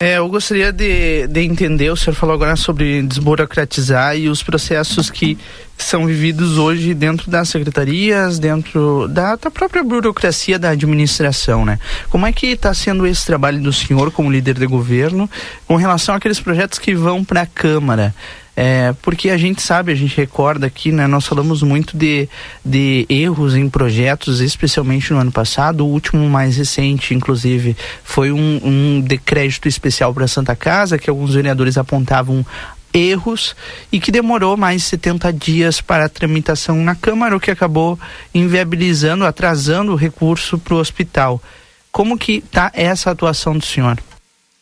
[0.00, 5.08] É, eu gostaria de, de entender, o senhor falou agora sobre desburocratizar e os processos
[5.08, 5.38] que
[5.78, 11.78] são vividos hoje dentro das secretarias, dentro da, da própria burocracia da administração, né?
[12.10, 15.30] Como é que está sendo esse trabalho do senhor como líder de governo
[15.64, 18.12] com relação àqueles projetos que vão para a Câmara?
[18.56, 21.06] É, porque a gente sabe, a gente recorda aqui, né?
[21.06, 22.28] Nós falamos muito de,
[22.64, 25.84] de erros em projetos, especialmente no ano passado.
[25.84, 31.34] O último mais recente, inclusive, foi um, um decrédito especial para Santa Casa, que alguns
[31.34, 32.46] vereadores apontavam
[32.92, 33.56] erros
[33.90, 37.98] e que demorou mais 70 dias para a tramitação na Câmara, o que acabou
[38.32, 41.42] inviabilizando, atrasando o recurso para o hospital.
[41.90, 43.98] Como que está essa atuação do senhor?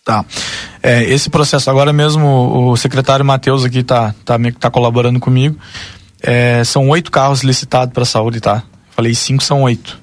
[0.04, 0.24] Tá.
[0.82, 5.56] É, esse processo, agora mesmo o secretário Matheus aqui tá, tá, tá colaborando comigo.
[6.20, 8.64] É, são oito carros licitados para a saúde, tá?
[8.90, 10.00] Falei cinco, são oito.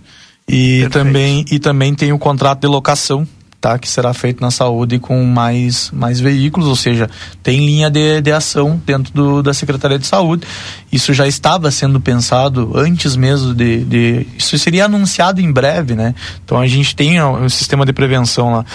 [0.47, 3.27] E também, e também tem o contrato de locação
[3.59, 3.77] tá?
[3.77, 7.09] Que será feito na saúde com mais, mais veículos, ou seja,
[7.43, 10.47] tem linha de, de ação dentro do, da Secretaria de Saúde.
[10.91, 16.15] Isso já estava sendo pensado antes mesmo de, de isso seria anunciado em breve, né?
[16.43, 18.65] Então a gente tem o, o sistema de prevenção lá.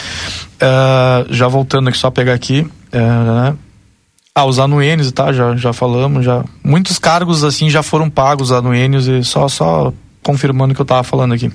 [0.55, 2.61] Uh, já voltando aqui, só pegar aqui.
[2.93, 3.57] Uh,
[4.35, 5.33] ah, os anuênios, tá?
[5.33, 6.45] Já, já falamos, já.
[6.63, 11.05] Muitos cargos assim já foram pagos anuênios e só, só confirmando o que eu estava
[11.05, 11.51] falando aqui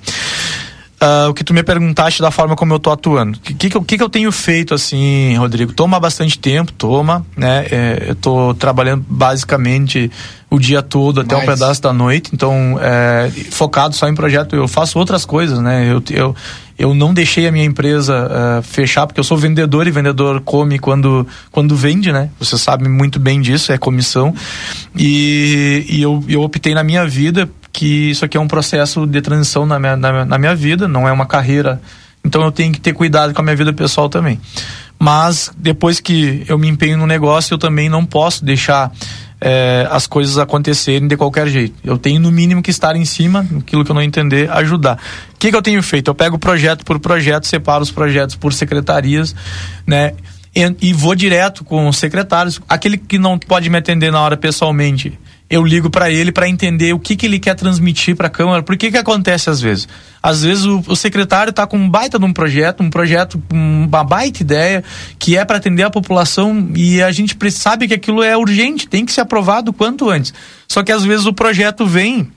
[1.01, 3.37] uh, o que tu me perguntaste da forma como eu tô atuando.
[3.37, 5.73] O que, que, que, que eu tenho feito, assim, Rodrigo?
[5.73, 7.65] Toma bastante tempo, toma, né?
[7.71, 10.11] É, eu tô trabalhando basicamente
[10.49, 11.43] o dia todo até Mas...
[11.43, 14.55] um pedaço da noite, então é, focado só em projeto.
[14.55, 15.91] Eu faço outras coisas, né?
[15.91, 16.35] Eu, eu,
[16.77, 20.79] eu não deixei a minha empresa uh, fechar, porque eu sou vendedor e vendedor come
[20.79, 22.29] quando, quando vende, né?
[22.39, 24.33] Você sabe muito bem disso, é comissão.
[24.95, 29.21] E, e eu, eu optei na minha vida que isso aqui é um processo de
[29.21, 31.81] transição na minha, na, na minha vida, não é uma carreira.
[32.23, 34.39] Então eu tenho que ter cuidado com a minha vida pessoal também.
[34.99, 38.91] Mas depois que eu me empenho no negócio, eu também não posso deixar
[39.39, 41.75] é, as coisas acontecerem de qualquer jeito.
[41.83, 44.99] Eu tenho no mínimo que estar em cima, aquilo que eu não entender, ajudar.
[45.33, 46.09] O que, que eu tenho feito?
[46.09, 49.33] Eu pego projeto por projeto, separo os projetos por secretarias,
[49.87, 50.13] né?
[50.53, 52.59] E, e vou direto com os secretários.
[52.67, 55.17] Aquele que não pode me atender na hora pessoalmente,
[55.49, 58.61] eu ligo para ele para entender o que, que ele quer transmitir para a Câmara.
[58.61, 59.87] Por que que acontece às vezes?
[60.21, 64.03] Às vezes o, o secretário está com um baita de um projeto, um projeto, uma
[64.03, 64.83] baita ideia,
[65.17, 69.05] que é para atender a população e a gente sabe que aquilo é urgente, tem
[69.05, 70.33] que ser aprovado quanto antes.
[70.67, 72.31] Só que às vezes o projeto vem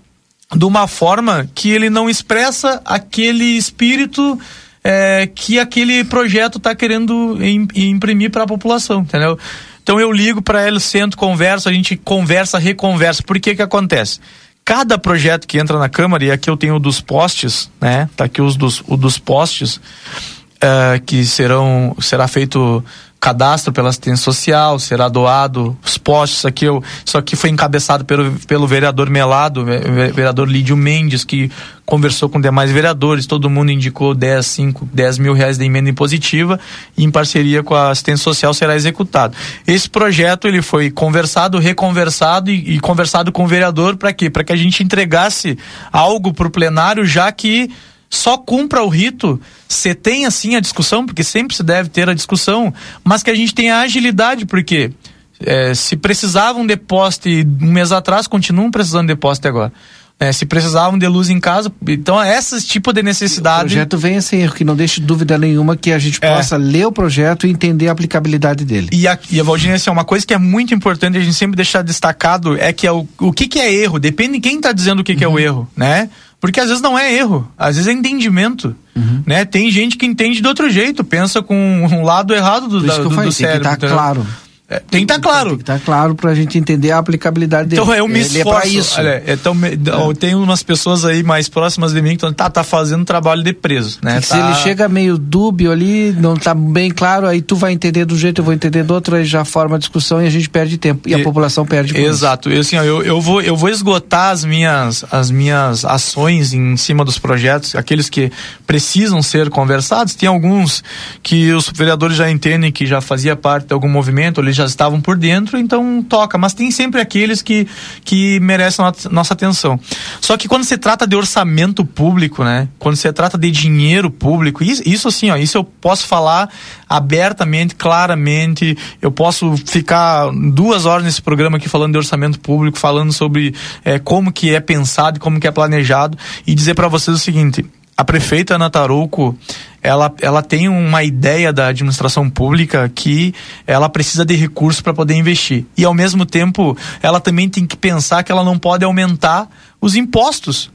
[0.55, 4.39] de uma forma que ele não expressa aquele espírito
[4.85, 7.39] é, que aquele projeto está querendo
[7.75, 9.39] imprimir para a população, entendeu?
[9.83, 13.23] Então eu ligo para ele, sento, converso, a gente conversa, reconversa.
[13.23, 14.21] Por que que acontece?
[14.65, 18.09] Cada projeto que entra na Câmara, e aqui eu tenho o dos postes, né?
[18.17, 22.85] Tá aqui os dos, o dos postes, uh, que serão, será feito
[23.23, 28.33] cadastro pela assistência social, será doado os postes aqui, eu, isso aqui foi encabeçado pelo,
[28.49, 31.49] pelo vereador Melado, vereador Lídio Mendes, que
[31.87, 36.59] conversou com demais vereadores, todo mundo indicou 10, 5, 10 mil reais de emenda impositiva
[36.97, 39.37] e em parceria com a assistência social será executado.
[39.69, 44.31] Esse projeto ele foi conversado, reconversado e, e conversado com o vereador para quê?
[44.31, 45.57] Para que a gente entregasse
[45.93, 47.71] algo para o plenário, já que
[48.13, 52.15] só cumpra o rito, você tem assim a discussão, porque sempre se deve ter a
[52.15, 54.93] discussão, mas que a gente tenha agilidade, porque
[55.41, 59.73] é, se precisavam de poste um mês atrás, continuam precisando de poste agora.
[60.21, 63.65] É, se precisavam de luz em casa, então esse tipo de necessidade.
[63.65, 66.37] O projeto vem sem erro, que não deixe dúvida nenhuma que a gente é.
[66.37, 68.89] possa ler o projeto e entender a aplicabilidade dele.
[68.93, 71.57] E a, e a Valdinha, assim, uma coisa que é muito importante a gente sempre
[71.57, 74.71] deixar destacado é que é o, o que, que é erro, depende de quem está
[74.71, 75.19] dizendo o que, uhum.
[75.19, 75.39] que é o uhum.
[75.39, 76.11] erro, né?
[76.43, 78.75] Porque às vezes não é erro, às vezes é entendimento.
[78.97, 79.23] Uhum.
[79.25, 79.45] Né?
[79.45, 83.09] Tem gente que entende de outro jeito, pensa com um lado errado do, da, do,
[83.09, 83.63] do cérebro.
[83.63, 84.27] Tem que tá claro.
[84.73, 85.49] É, tem que estar claro.
[85.51, 87.83] Tem que estar claro para a gente entender a aplicabilidade dele.
[87.83, 88.67] Então eu me Ele esforço.
[88.67, 88.99] É isso.
[89.01, 92.49] Olha, então, me- eu tenho umas pessoas aí mais próximas de mim que estão, tá,
[92.49, 94.21] tá fazendo trabalho de preso, né?
[94.21, 97.73] Que Se Tá- ele chega meio dúbio ali, não tá bem claro, aí tu vai
[97.73, 100.27] entender de um jeito, eu vou entender do outro, aí já forma a discussão e
[100.27, 101.09] a gente perde tempo.
[101.09, 102.01] E, a população perde isso.
[102.07, 102.51] Exato.
[102.51, 106.77] Eu, assim, ó, eu, eu, vou, eu vou esgotar as minhas, as minhas ações em
[106.77, 108.31] cima dos projetos, aqueles que
[108.67, 110.15] precisam ser conversados.
[110.15, 110.83] Tem alguns
[111.23, 115.01] que os vereadores já entendem que já fazia parte de algum movimento, eles já estavam
[115.01, 116.39] por dentro, então toca.
[116.39, 117.67] Mas tem sempre aqueles que,
[118.05, 119.79] que merecem nossa atenção.
[120.21, 122.69] Só que quando se trata de orçamento público, né?
[122.79, 126.49] Quando se trata de dinheiro público, isso, isso assim, ó, isso eu posso falar
[126.89, 128.77] abertamente, claramente.
[129.01, 133.55] Eu posso ficar duas horas nesse programa aqui falando de orçamento público, falando sobre
[133.85, 137.65] eh, como que é pensado, como que é planejado e dizer para vocês o seguinte:
[137.97, 139.37] a prefeita Ana Tarouco,
[139.83, 143.35] ela, ela tem uma ideia da administração pública que
[143.67, 145.67] ela precisa de recursos para poder investir.
[145.77, 149.49] E ao mesmo tempo, ela também tem que pensar que ela não pode aumentar
[149.81, 150.71] os impostos.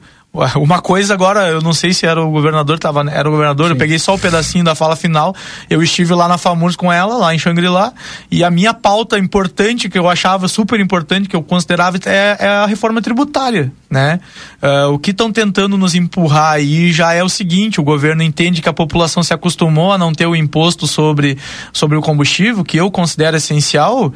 [0.56, 3.76] Uma coisa agora, eu não sei se era o governador, tava, era o governador, eu
[3.76, 5.36] peguei só o pedacinho da fala final.
[5.70, 7.92] Eu estive lá na FAMURS com ela, lá em Xangri-Lá,
[8.30, 12.48] e a minha pauta importante, que eu achava super importante, que eu considerava, é, é
[12.48, 14.20] a reforma tributária, né?
[14.62, 18.62] Eh, o que estão tentando nos empurrar aí já é o seguinte: o governo entende
[18.62, 21.38] que a população se acostumou a não ter o imposto sobre,
[21.74, 24.14] sobre o combustível, que eu considero essencial.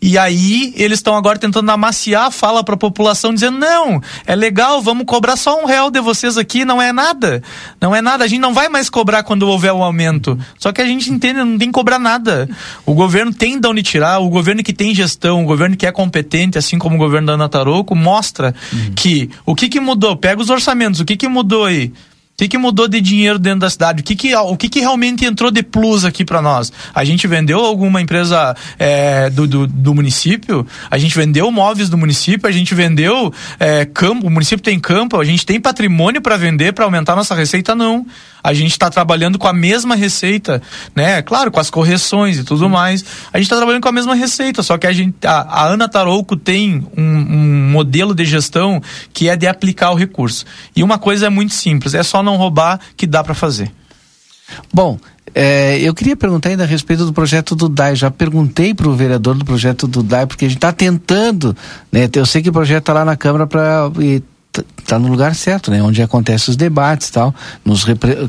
[0.00, 4.36] E aí eles estão agora tentando amaciar a fala para a população, dizendo não, é
[4.36, 7.42] legal, vamos cobrar só um real de vocês aqui, não é nada,
[7.80, 8.24] não é nada.
[8.24, 10.38] A gente não vai mais cobrar quando houver o aumento.
[10.58, 12.48] Só que a gente entende, não tem que cobrar nada.
[12.84, 15.92] O governo tem de onde tirar, o governo que tem gestão, o governo que é
[15.92, 18.54] competente, assim como o governo da Ana Tarouco, mostra
[18.94, 20.16] que o que que mudou.
[20.16, 21.92] Pega os orçamentos, o que que mudou aí?
[22.34, 24.00] O que, que mudou de dinheiro dentro da cidade?
[24.00, 26.72] O que, que, o que, que realmente entrou de plus aqui para nós?
[26.92, 30.66] A gente vendeu alguma empresa é, do, do, do município?
[30.90, 32.48] A gente vendeu móveis do município?
[32.48, 34.26] A gente vendeu é, campo?
[34.26, 35.20] O município tem campo?
[35.20, 37.72] A gente tem patrimônio para vender para aumentar nossa receita?
[37.72, 38.04] Não.
[38.44, 40.60] A gente está trabalhando com a mesma receita,
[40.94, 41.22] né?
[41.22, 43.02] Claro, com as correções e tudo mais.
[43.32, 45.88] A gente está trabalhando com a mesma receita, só que a gente, a, a Ana
[45.88, 48.82] Tarouco tem um, um modelo de gestão
[49.14, 50.44] que é de aplicar o recurso.
[50.76, 53.72] E uma coisa é muito simples, é só não roubar que dá para fazer.
[54.72, 54.98] Bom,
[55.34, 57.96] é, eu queria perguntar ainda a respeito do projeto do DAI.
[57.96, 61.56] Já perguntei para o vereador do projeto do DAI, porque a gente está tentando,
[61.90, 62.08] né?
[62.14, 63.90] Eu sei que o projeto está lá na Câmara para
[64.78, 65.82] está no lugar certo, né?
[65.82, 67.34] Onde acontecem os debates tal,
[67.64, 67.84] nos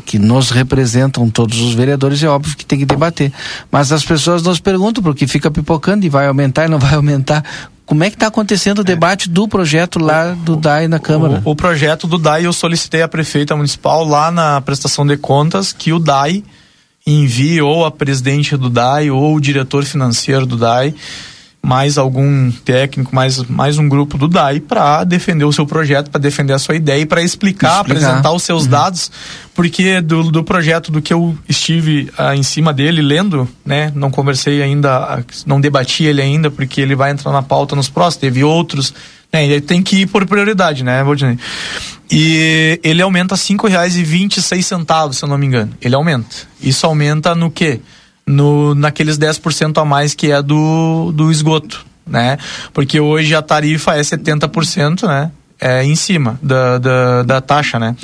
[0.05, 3.31] que nos representam todos os vereadores, é óbvio que tem que debater.
[3.71, 7.43] Mas as pessoas nos perguntam porque fica pipocando e vai aumentar e não vai aumentar.
[7.85, 11.41] Como é que está acontecendo o debate do projeto lá do DAI na Câmara?
[11.45, 15.71] O, o projeto do DAI eu solicitei à prefeita municipal lá na prestação de contas
[15.71, 16.43] que o DAI
[17.05, 20.95] envie ou a presidente do DAI ou o diretor financeiro do DAI
[21.65, 26.21] mais algum técnico, mais, mais um grupo do DAI para defender o seu projeto, para
[26.21, 28.05] defender a sua ideia e para explicar, Explicar.
[28.05, 29.11] apresentar os seus dados,
[29.55, 34.11] porque do, do projeto do que eu estive ah, em cima dele lendo, né, não
[34.11, 38.21] conversei ainda, ah, não debati ele ainda, porque ele vai entrar na pauta nos próximos,
[38.21, 38.93] teve outros,
[39.33, 41.39] né, ele tem que ir por prioridade, né, Valdinei?
[42.11, 45.71] E ele aumenta R$ 5,26, se eu não me engano.
[45.81, 46.35] Ele aumenta.
[46.61, 47.81] Isso aumenta no quê?
[48.27, 52.37] No, naqueles 10% a mais que é do, do esgoto, né?
[52.73, 55.31] Porque hoje a tarifa é 70%, né?
[55.57, 57.95] É em cima da, da, da taxa, né?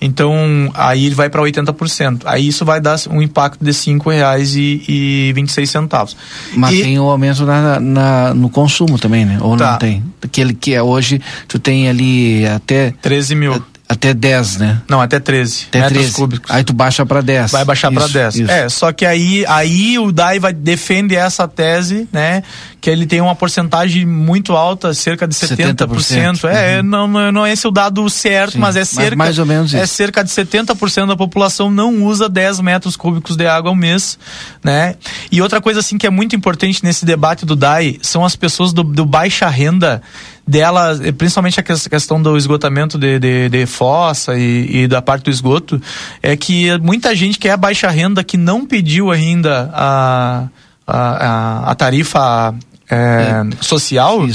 [0.00, 2.20] Então, aí ele vai para 80%.
[2.26, 6.14] Aí isso vai dar um impacto de R$ 5,26.
[6.54, 9.38] Mas tem o aumento na, na- no consumo também, né?
[9.40, 9.72] Ou Tá.
[9.72, 10.04] não tem?
[10.22, 12.92] Aquele que é hoje, tu tem ali até.
[13.00, 13.62] 13 mil.
[13.90, 14.82] Até 10, né?
[14.86, 16.12] Não, até 13 Até metros 13.
[16.14, 16.50] cúbicos.
[16.50, 17.50] Aí tu baixa para 10.
[17.50, 18.34] Vai baixar para Isso, 10.
[18.36, 18.50] isso.
[18.50, 22.42] É, só que aí, aí o DAI vai, defende essa tese, né?
[22.82, 25.86] Que ele tem uma porcentagem muito alta, cerca de 70%.
[25.88, 26.44] 70%.
[26.50, 28.52] É, não, não não é esse o dado certo, Uhum.
[28.52, 29.16] Sim, mas é mas cerca.
[29.16, 29.94] mais ou menos É isso.
[29.94, 34.18] cerca de 70% da população não usa 10 metros cúbicos de água ao mês,
[34.62, 34.96] né?
[35.32, 38.72] E outra coisa assim que é muito importante nesse debate do DAI são as pessoas
[38.74, 40.02] do, do baixa renda
[40.48, 45.24] dela, principalmente a ques- questão do esgotamento de, de, de fossa e, e da parte
[45.24, 45.80] do esgoto,
[46.22, 50.48] é que muita gente que é baixa renda que não pediu ainda a,
[50.86, 50.98] a,
[51.66, 52.54] a, a tarifa
[52.90, 54.26] eh, social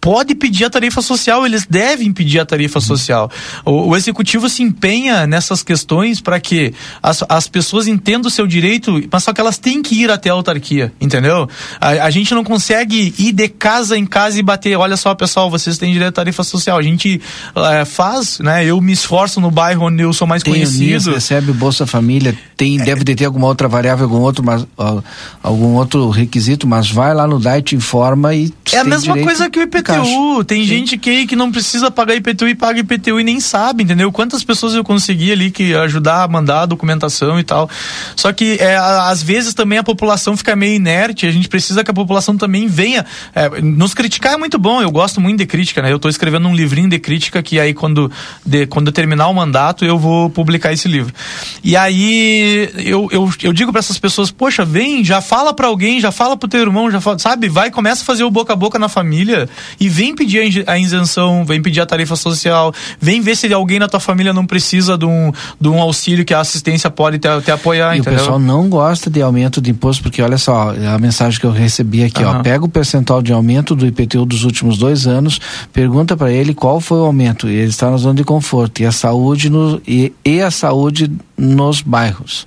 [0.00, 3.30] pode pedir a tarifa social, eles devem pedir a tarifa social.
[3.64, 6.72] O, o executivo se empenha nessas questões para que
[7.02, 10.30] as, as pessoas entendam o seu direito, mas só que elas têm que ir até
[10.30, 11.48] a autarquia, entendeu?
[11.80, 15.50] A, a gente não consegue ir de casa em casa e bater, olha só pessoal,
[15.50, 16.78] vocês têm direito à tarifa social.
[16.78, 17.20] A gente
[17.54, 18.64] é, faz, né?
[18.64, 20.82] Eu me esforço no bairro onde eu sou mais tem conhecido.
[20.82, 24.44] O NIS, recebe o Bolsa Família, tem, deve de ter alguma outra variável, algum outro,
[24.44, 25.02] mas, uh,
[25.42, 29.50] algum outro requisito, mas vai lá no DAI, te informa e É a mesma coisa
[29.50, 29.87] que o IPTU.
[30.44, 30.68] Tem Sim.
[30.68, 34.10] gente que, que não precisa pagar IPTU e paga IPTU e nem sabe, entendeu?
[34.12, 37.68] Quantas pessoas eu consegui ali que ajudar a mandar a documentação e tal.
[38.16, 41.90] Só que é, às vezes também a população fica meio inerte, a gente precisa que
[41.90, 43.04] a população também venha.
[43.34, 45.90] É, nos criticar é muito bom, eu gosto muito de crítica, né?
[45.90, 48.10] Eu estou escrevendo um livrinho de crítica que aí quando,
[48.44, 51.12] de, quando eu terminar o mandato eu vou publicar esse livro.
[51.62, 56.00] E aí eu, eu, eu digo para essas pessoas, poxa, vem, já fala para alguém,
[56.00, 57.48] já fala pro teu irmão, já fala, sabe?
[57.48, 59.48] Vai, começa a fazer o boca a boca na família
[59.80, 63.88] e vem pedir a isenção, vem pedir a tarifa social, vem ver se alguém na
[63.88, 67.50] tua família não precisa de um, de um auxílio que a assistência pode te, te
[67.50, 68.18] apoiar, e entendeu?
[68.18, 71.52] o pessoal não gosta de aumento de imposto, porque olha só, a mensagem que eu
[71.52, 72.38] recebi aqui, uhum.
[72.38, 75.40] ó, pega o percentual de aumento do IPTU dos últimos dois anos,
[75.72, 78.86] pergunta para ele qual foi o aumento, e ele está na zona de conforto, e
[78.86, 82.46] a saúde no, e, e a saúde nos bairros.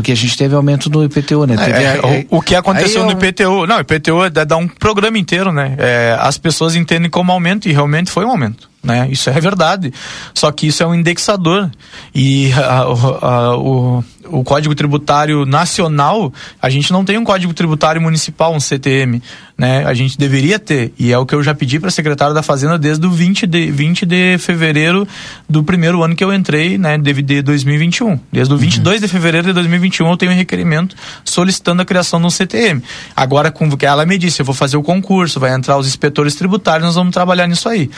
[0.00, 1.56] Porque a gente teve aumento no IPTU, né?
[1.58, 3.66] É, a, o, o, que aconteceu no IPTU?
[3.66, 5.74] Não, o IPTU é dar um programa inteiro, né?
[5.76, 8.69] É, as pessoas entendem como aumento e realmente foi um aumento.
[8.82, 9.08] Né?
[9.10, 9.92] Isso é verdade.
[10.34, 11.70] Só que isso é um indexador.
[12.14, 18.00] E a, a, o, o Código Tributário Nacional, a gente não tem um Código Tributário
[18.00, 19.22] Municipal, um CTM.
[19.58, 19.84] Né?
[19.84, 20.94] A gente deveria ter.
[20.98, 23.46] E é o que eu já pedi para a secretária da Fazenda desde o 20
[23.46, 25.06] de, 20 de fevereiro
[25.46, 26.96] do primeiro ano que eu entrei, né?
[26.96, 28.18] de, de 2021.
[28.32, 29.00] Desde o 22 uhum.
[29.02, 32.82] de fevereiro de 2021 eu tenho um requerimento solicitando a criação de um CTM.
[33.14, 36.84] Agora, com ela me disse, eu vou fazer o concurso, vai entrar os inspetores tributários,
[36.86, 37.90] nós vamos trabalhar nisso aí.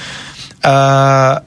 [0.63, 0.72] Uh,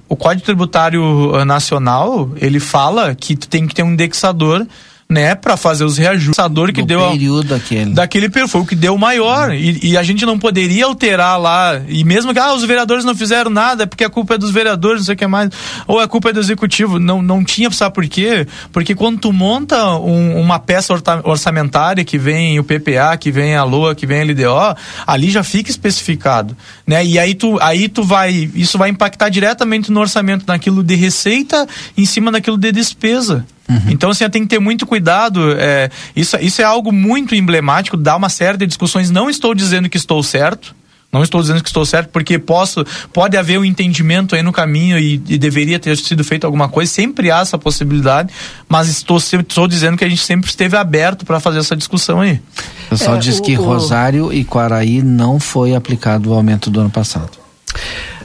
[0.10, 4.66] o Código Tributário Nacional, ele fala que tu tem que ter um indexador
[5.08, 6.36] né, para fazer os reajustes.
[6.74, 7.94] que Do deu período aquele.
[7.94, 11.80] daquele período foi o que deu maior e, e, a gente não poderia alterar lá
[11.88, 14.52] e mesmo que ah, os vereadores não fizeram nada é porque a culpa é dos
[14.52, 15.52] vereadores, não sei o que mais,
[15.88, 18.48] ou a culpa é do executivo, não não tinha, sabe por quê?
[18.72, 20.94] Porque quando tu monta um, uma peça
[21.24, 25.44] orçamentária que vem o PPA, que vem a LOA, que vem a LDO, ali já
[25.44, 27.06] fica especificado, né?
[27.06, 31.68] E aí tu aí tu vai, isso vai impactar diretamente no orçamento naquilo de receita
[31.96, 33.46] em cima daquilo de despesa.
[33.68, 33.82] Uhum.
[33.90, 35.56] Então, assim, tem que ter muito cuidado.
[35.58, 39.10] É, isso, isso é algo muito emblemático, dá uma série de discussões.
[39.10, 40.76] Não estou dizendo que estou certo.
[41.16, 45.00] Não estou dizendo que estou certo, porque posso, pode haver um entendimento aí no caminho
[45.00, 46.92] e, e deveria ter sido feito alguma coisa.
[46.92, 48.34] Sempre há essa possibilidade,
[48.68, 52.42] mas estou, estou dizendo que a gente sempre esteve aberto para fazer essa discussão aí.
[52.88, 56.82] O pessoal é, diz o, que Rosário e Quaraí não foi aplicado o aumento do
[56.82, 57.32] ano passado.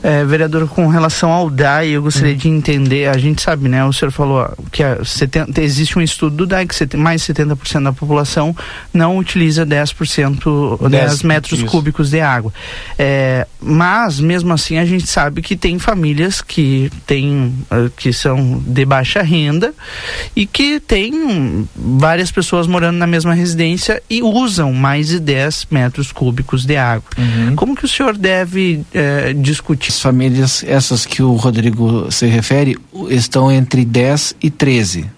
[0.03, 2.39] É, vereador, com relação ao DAI, eu gostaria hum.
[2.39, 6.37] de entender, a gente sabe, né, o senhor falou que a 70, existe um estudo
[6.37, 8.57] do DAI que mais de 70% da população
[8.93, 11.69] não utiliza 10%, 10, 10 metros isso.
[11.69, 12.53] cúbicos de água.
[12.99, 18.63] É, mas, mesmo assim, a gente sabe que tem famílias que, tem, eh, que são
[18.67, 19.75] de baixa renda
[20.35, 26.11] e que tem várias pessoas morando na mesma residência e usam mais de 10 metros
[26.11, 27.09] cúbicos de água.
[27.19, 27.55] Uhum.
[27.55, 32.79] Como que o senhor deve é, discutir as famílias, essas que o Rodrigo se refere,
[33.09, 35.11] estão entre 10 e 13.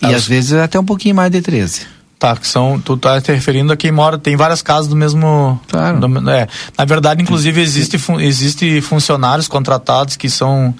[0.00, 0.14] E As...
[0.14, 1.86] às vezes até um pouquinho mais de 13.
[2.18, 5.58] Tá, que são, tu tá te referindo a quem mora, tem várias casas do mesmo.
[5.68, 6.00] Claro.
[6.00, 6.46] Do, é,
[6.76, 10.74] na verdade, inclusive, existe, existe funcionários contratados que são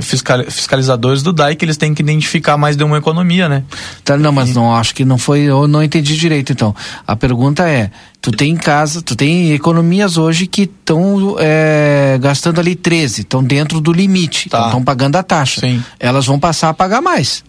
[0.00, 3.64] fiscal, fiscalizadores do DAI que eles têm que identificar mais de uma economia, né?
[4.04, 6.74] Tá, não, mas não acho que não foi, eu não entendi direito então.
[7.06, 7.90] A pergunta é,
[8.20, 13.80] tu tem casa, tu tem economias hoje que estão é, gastando ali 13, estão dentro
[13.80, 14.80] do limite, estão tá.
[14.80, 15.60] pagando a taxa.
[15.60, 15.82] Sim.
[15.98, 17.44] Elas vão passar a pagar mais.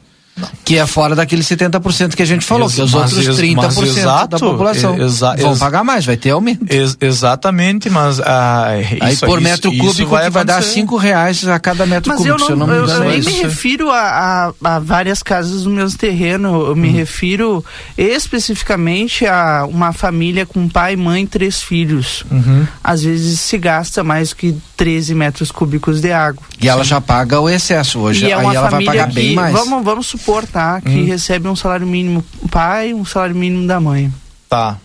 [0.66, 4.28] Que é fora daqueles 70% que a gente falou, ex que os outros 30% exato,
[4.30, 6.66] da população exa vão pagar mais, vai ter aumento.
[6.74, 8.70] Ex exatamente, mas ah,
[9.00, 12.18] Aí por metro isso, cúbico isso vai, vai dar 5 reais a cada metro mas
[12.18, 12.52] cúbico.
[12.52, 15.90] Eu, não, não eu, eu nem me refiro a, a, a, várias casas do meu
[15.92, 16.94] terreno, eu me hum.
[16.94, 17.66] refiro
[17.96, 22.24] especificamente a uma família com pai, mãe, três filhos.
[22.32, 22.66] Uhum.
[22.84, 26.44] Às vezes se gasta mais que 13 metros cúbicos de água.
[26.60, 29.36] E ela já paga o excesso hoje, e é aí ela vai pagar que, bem
[29.36, 29.54] mais.
[29.54, 30.82] Vamos, vamos supor, tá?
[30.82, 31.06] Que hum.
[31.06, 34.12] recebe um salário mínimo pai, um salário mínimo da mãe.
[34.50, 34.78] Tá.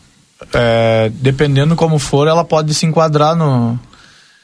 [0.53, 3.79] É, dependendo como for, ela pode se enquadrar no,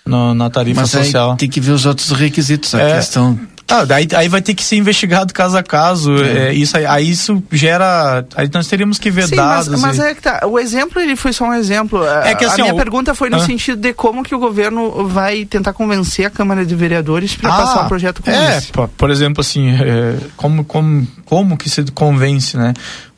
[0.05, 1.37] no na tarifa Mas social.
[1.37, 4.63] tem que ver os outros requisitos, a é, questão Ah, daí, aí vai ter que
[4.63, 6.15] ser investigado caso a caso.
[6.23, 6.53] É.
[6.53, 8.25] isso aí, aí isso gera.
[8.37, 9.69] Aí nós teríamos que ver Sim, dados.
[9.69, 10.41] mas, mas e- é que tá.
[10.47, 12.05] O exemplo ele foi só um exemplo.
[12.07, 13.41] É que a assim, minha ó, pergunta foi no Ah.
[13.41, 17.57] sentido de como que o governo vai tentar convencer a Câmara de Vereadores para Ah,
[17.57, 18.71] passar um projeto como é, esse.
[18.71, 22.75] po- por exemplo, assim, é, como, como, como que se convence, né?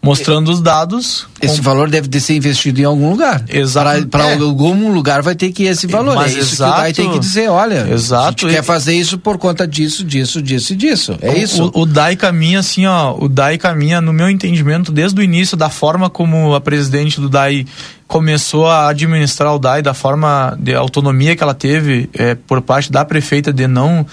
[0.06, 1.26] Mostrando os dados.
[1.42, 3.44] Esse com- valor deve de ser investido em algum lugar.
[3.48, 4.06] Exato.
[4.06, 4.34] Para É.
[4.34, 6.14] algum lugar vai ter que ir esse valor.
[6.14, 6.94] Mas é isso que o DAI exato.
[6.94, 8.24] tem que dizer, olha, Exato.
[8.46, 11.16] a gente quer fazer isso por conta disso, disso, disso e disso.
[11.20, 11.70] É O- isso.
[11.74, 13.14] O, o DAI caminha assim, ó.
[13.18, 17.28] O DAI caminha, no meu entendimento, desde o início, da forma como a presidente do
[17.28, 17.66] DAI
[18.06, 22.90] começou a administrar o DAI, da forma de autonomia que ela teve eh, por parte
[22.92, 24.06] da prefeita de não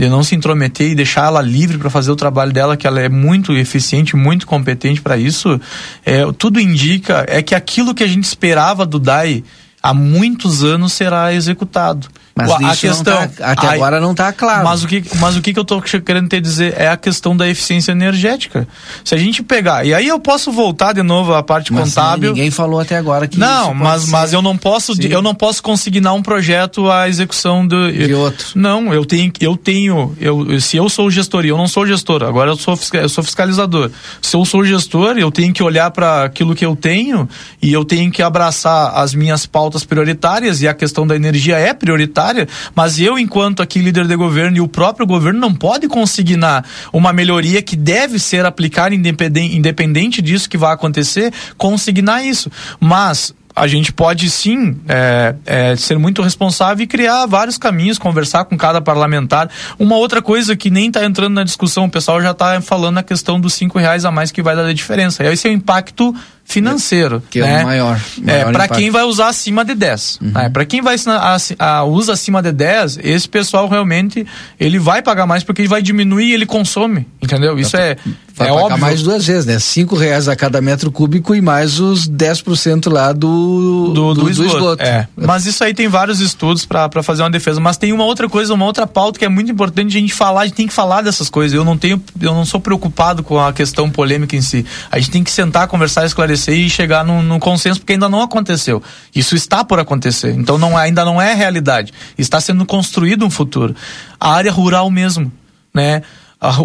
[0.00, 3.00] de não se intrometer e deixar ela livre para fazer o trabalho dela, que ela
[3.00, 5.60] é muito eficiente, muito competente para isso,
[6.06, 9.44] é, tudo indica é que aquilo que a gente esperava do DAI
[9.82, 12.08] há muitos anos será executado.
[12.42, 14.64] Mas a não questão tá- até agora não está claro.
[14.64, 17.36] Mas o que, mas o que, que eu che- querendo te dizer é a questão
[17.36, 18.66] da eficiência energética.
[19.04, 22.30] Se a gente pegar, e aí eu posso voltar de novo à parte Mas contábil.
[22.32, 24.10] ninguém falou até agora que Não, mas, ser.
[24.10, 25.08] mas eu não posso Sim.
[25.08, 28.48] eu não posso consignar um projeto à execução do, De outro.
[28.54, 32.22] Não, eu tenho eu tenho eu se eu sou gestor e eu não sou gestor,
[32.22, 33.90] agora eu sou eu sou fiscalizador.
[34.20, 37.28] Se eu sou gestor, eu tenho que olhar para aquilo que eu tenho
[37.62, 41.72] e eu tenho que abraçar as minhas pautas prioritárias e a questão da energia é
[41.72, 42.29] prioritária,
[42.74, 47.12] mas eu enquanto aqui líder de governo e o próprio governo não pode consignar uma
[47.12, 52.50] melhoria que deve ser aplicada independente, independente disso que vai acontecer, consignar isso.
[52.78, 58.44] Mas a gente pode sim é, é, ser muito responsável e criar vários caminhos, conversar
[58.44, 59.50] com cada parlamentar.
[59.78, 63.02] Uma outra coisa que nem está entrando na discussão, o pessoal já está falando na
[63.02, 65.24] questão dos cinco reais a mais que vai dar a diferença.
[65.24, 66.14] Esse é o impacto
[66.44, 67.22] financeiro.
[67.30, 67.64] Que é o né?
[67.64, 70.18] maior- É, maior para quem vai usar acima de 10.
[70.20, 70.48] né?
[70.48, 74.26] Para quem vai assi- a- usa acima de 10, esse pessoal realmente
[74.58, 77.06] ele vai pagar mais porque ele vai diminuir e ele consome.
[77.22, 77.58] Entendeu?
[77.58, 77.96] Isso é,
[78.40, 78.80] Vai é pagar óbvio.
[78.80, 79.58] mais duas vezes, né?
[79.58, 84.56] Cinco reais a cada metro cúbico e mais os 10% lá do, do, do, esgoto.
[84.56, 84.82] esgoto.
[84.82, 85.06] É.
[85.14, 87.60] Mas isso aí tem vários estudos para fazer uma defesa.
[87.60, 90.40] Mas tem uma outra coisa, uma outra pauta que é muito importante a gente falar,
[90.40, 91.54] a gente tem que falar dessas coisas.
[91.54, 94.64] Eu não tenho, eu não sou preocupado com a questão polêmica em si.
[94.90, 98.22] A gente tem que sentar, conversar, esclarecer e chegar num, num consenso, porque ainda não
[98.22, 98.82] aconteceu.
[99.14, 100.34] Isso está por acontecer.
[100.34, 101.92] Então não, é- ainda não é realidade.
[102.16, 103.76] Está sendo construído um futuro.
[104.18, 105.30] A área rural mesmo,
[105.74, 106.02] né?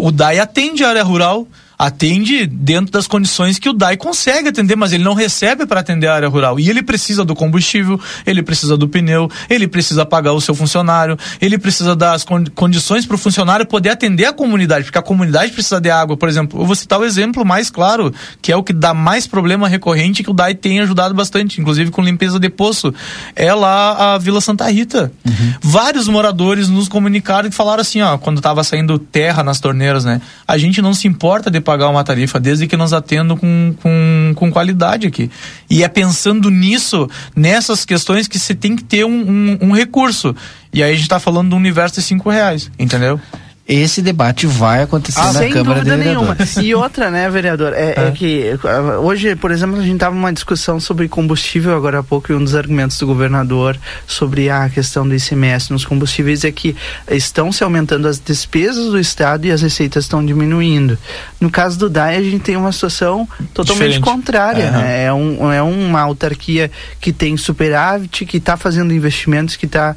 [0.00, 1.46] O DAI atende a área rural,
[1.78, 6.06] atende dentro das condições que o DAI consegue atender, mas ele não recebe para atender
[6.06, 6.58] a área rural.
[6.58, 11.18] E ele precisa do combustível, ele precisa do pneu, ele precisa pagar o seu funcionário,
[11.40, 15.52] ele precisa das con- condições para o funcionário poder atender a comunidade, porque a comunidade
[15.52, 16.16] precisa de água.
[16.16, 19.26] Por exemplo, eu vou citar o exemplo mais claro, que é o que dá mais
[19.26, 22.94] problema recorrente, que o DAI tem ajudado bastante, inclusive com limpeza de poço.
[23.34, 25.12] É lá a Vila Santa Rita.
[25.60, 30.20] Vários moradores nos comunicaram e falaram assim, ó, quando estava saindo terra nas torneiras, né?
[30.46, 34.32] A gente não se importa de pagar uma tarifa desde que nos atendam com, com,
[34.36, 35.28] com qualidade aqui.
[35.68, 40.34] E é pensando nisso, nessas questões, que você tem que ter um, um, um recurso.
[40.72, 43.20] E aí a gente está falando do universo de cinco reais, entendeu?
[43.68, 46.34] Esse debate vai acontecer na Ah, Sem Câmara de dúvida nenhuma.
[46.34, 46.56] Vereadores.
[46.58, 50.32] E outra, né, vereador, é, é que ah, hoje, por exemplo, a gente estava numa
[50.32, 53.76] discussão sobre combustível agora há pouco e um dos argumentos do governador
[54.06, 56.76] sobre a questão do ICMS nos combustíveis é que
[57.10, 60.96] estão se aumentando as despesas do Estado e as receitas estão diminuindo.
[61.40, 64.00] No caso do DAE, a gente tem uma situação totalmente Diferente.
[64.04, 64.68] contrária.
[64.68, 64.78] Aham.
[64.78, 65.04] né?
[65.06, 66.70] É, um, é uma autarquia
[67.00, 69.96] que tem superávit, que está fazendo investimentos, que está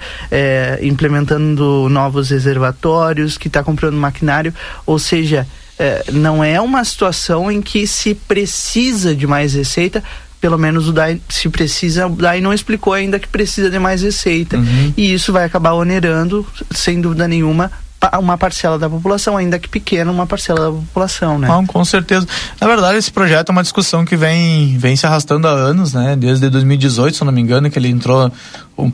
[0.82, 4.54] implementando novos reservatórios, que está comprando maquinário,
[4.86, 10.04] ou seja, eh, não é uma situação em que se precisa de mais receita.
[10.42, 14.02] Pelo menos o DAI, se precisa, o DAI não explicou ainda que precisa de mais
[14.02, 14.58] receita.
[14.96, 17.72] E isso vai acabar onerando, sem dúvida nenhuma,
[18.20, 21.48] uma parcela da população, ainda que pequena, uma parcela da população, né?
[21.48, 22.26] Não, com certeza.
[22.60, 26.16] Na verdade, esse projeto é uma discussão que vem, vem se arrastando há anos, né?
[26.16, 28.32] Desde 2018, se eu não me engano, que ele entrou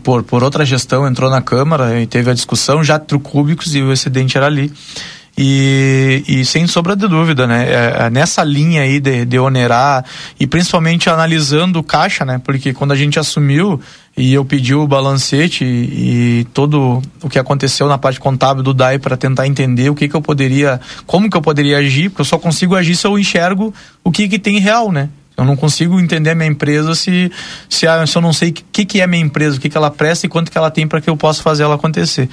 [0.03, 3.91] por, por outra gestão, entrou na Câmara e teve a discussão já tricúbicos e o
[3.91, 4.73] excedente era ali.
[5.37, 7.65] E, e sem sombra de dúvida, né?
[7.67, 10.05] É, é nessa linha aí de, de onerar
[10.39, 12.39] e principalmente analisando o caixa, né?
[12.43, 13.81] Porque quando a gente assumiu
[14.15, 18.73] e eu pedi o balancete e, e todo o que aconteceu na parte contábil do
[18.73, 22.21] DAI para tentar entender o que que eu poderia, como que eu poderia agir, porque
[22.21, 25.09] eu só consigo agir se eu enxergo o que que tem real, né?
[25.37, 27.31] Eu não consigo entender a minha empresa se,
[27.69, 29.91] se, se eu não sei o que, que é minha empresa, o que, que ela
[29.91, 32.29] presta e quanto que ela tem para que eu possa fazer ela acontecer.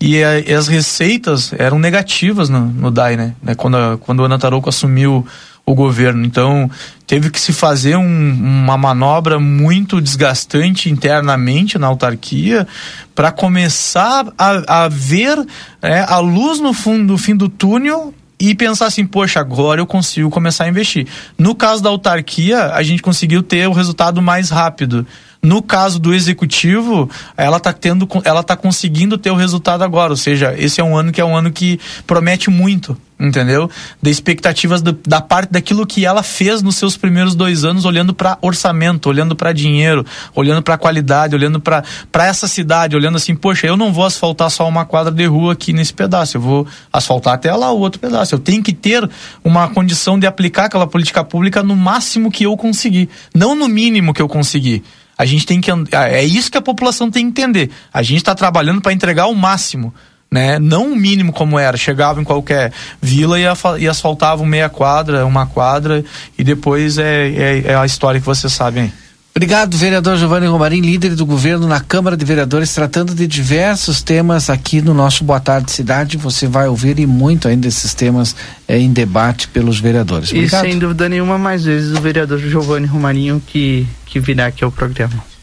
[0.00, 3.34] E, a- e as receitas eram negativas no, no DAI, né?
[3.42, 5.26] Né, Quando, a- quando o Ana Tarouco assumiu
[5.66, 6.22] o governo.
[6.26, 6.70] Então,
[7.06, 12.66] teve que se fazer um, uma manobra muito desgastante internamente na autarquia
[13.14, 15.38] para começar a, a ver
[15.80, 19.86] é, a luz no fundo do fim do túnel e pensar assim, poxa, agora eu
[19.86, 21.06] consigo começar a investir.
[21.38, 25.06] No caso da autarquia, a gente conseguiu ter o resultado mais rápido.
[25.42, 30.10] No caso do executivo, ela está tendo, ela tá conseguindo ter o resultado agora.
[30.12, 33.70] Ou seja, esse é um ano que é um ano que promete muito, entendeu?
[34.02, 38.12] De expectativas do, da parte daquilo que ela fez nos seus primeiros dois anos, olhando
[38.12, 40.04] para orçamento, olhando para dinheiro,
[40.34, 41.84] olhando para qualidade, olhando para
[42.14, 45.72] essa cidade, olhando assim, poxa, eu não vou asfaltar só uma quadra de rua aqui
[45.72, 48.34] nesse pedaço, eu vou asfaltar até lá o outro pedaço.
[48.34, 49.08] Eu tenho que ter
[49.42, 54.12] uma condição de aplicar aquela política pública no máximo que eu conseguir, não no mínimo
[54.12, 54.82] que eu conseguir.
[55.16, 55.70] A gente tem que.
[55.92, 57.70] É isso que a população tem que entender.
[57.92, 59.94] A gente está trabalhando para entregar o máximo.
[60.34, 60.58] Né?
[60.58, 61.76] Não o mínimo como era.
[61.76, 63.44] Chegava em qualquer vila e,
[63.78, 66.04] e asfaltavam meia quadra, uma quadra,
[66.36, 68.92] e depois é, é, é a história que vocês sabem.
[69.30, 74.50] Obrigado, vereador Giovanni Romarim, líder do governo na Câmara de Vereadores, tratando de diversos temas
[74.50, 76.16] aqui no nosso Boa Tarde Cidade.
[76.16, 78.34] Você vai ouvir e muito ainda esses temas
[78.66, 80.30] é, em debate pelos vereadores.
[80.30, 80.64] Obrigado.
[80.64, 84.72] E sem dúvida nenhuma, mais vezes o vereador Giovanni Romarinho que, que virá aqui ao
[84.72, 85.33] programa.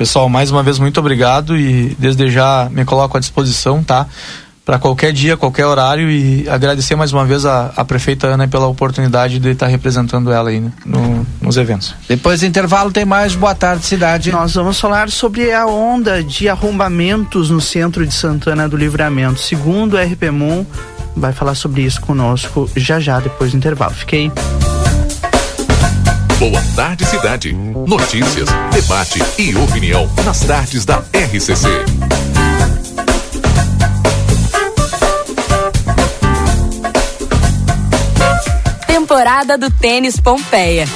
[0.00, 4.06] Pessoal, mais uma vez muito obrigado e desde já me coloco à disposição, tá?
[4.64, 8.66] para qualquer dia, qualquer horário e agradecer mais uma vez a, a prefeita Ana pela
[8.66, 11.94] oportunidade de estar representando ela aí no, nos eventos.
[12.08, 14.32] Depois do intervalo tem mais Boa Tarde Cidade.
[14.32, 19.38] Nós vamos falar sobre a onda de arrombamentos no centro de Santana do Livramento.
[19.38, 20.64] Segundo o RPMUN,
[21.14, 23.92] vai falar sobre isso conosco já já depois do intervalo.
[23.92, 24.32] Fiquei.
[26.40, 27.52] Boa Tarde Cidade.
[27.52, 31.68] Notícias, debate e opinião nas tardes da RCC.
[38.86, 40.88] temporada do Tênis Pompeia.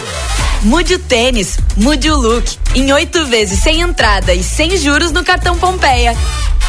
[0.63, 2.57] Mude o tênis, mude o look.
[2.75, 6.17] Em oito vezes sem entrada e sem juros no cartão Pompeia.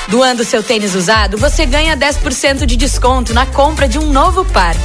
[0.10, 4.76] Doando seu tênis usado, você ganha 10% de desconto na compra de um novo par.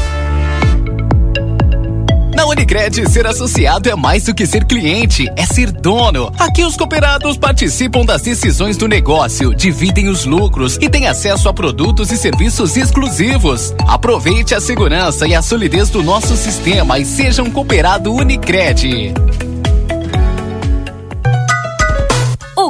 [2.40, 6.32] Na Unicred, ser associado é mais do que ser cliente, é ser dono.
[6.38, 11.52] Aqui os cooperados participam das decisões do negócio, dividem os lucros e têm acesso a
[11.52, 13.74] produtos e serviços exclusivos.
[13.86, 19.12] Aproveite a segurança e a solidez do nosso sistema e seja um cooperado Unicred.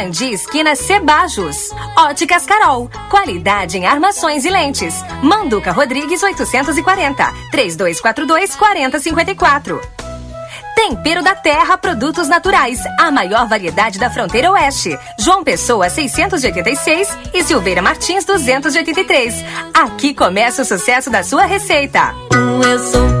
[0.00, 1.70] Sarandi, esquina Cebajos.
[1.94, 4.94] Óticas Carol, qualidade em armações e lentes.
[5.22, 9.80] Manduca Rodrigues 840, 3242 4054.
[10.74, 14.98] Tempero da Terra Produtos Naturais, a maior variedade da fronteira oeste.
[15.18, 19.34] João Pessoa 686 e Silveira Martins 283.
[19.74, 22.14] Aqui começa o sucesso da sua receita.
[22.64, 23.20] Eu sou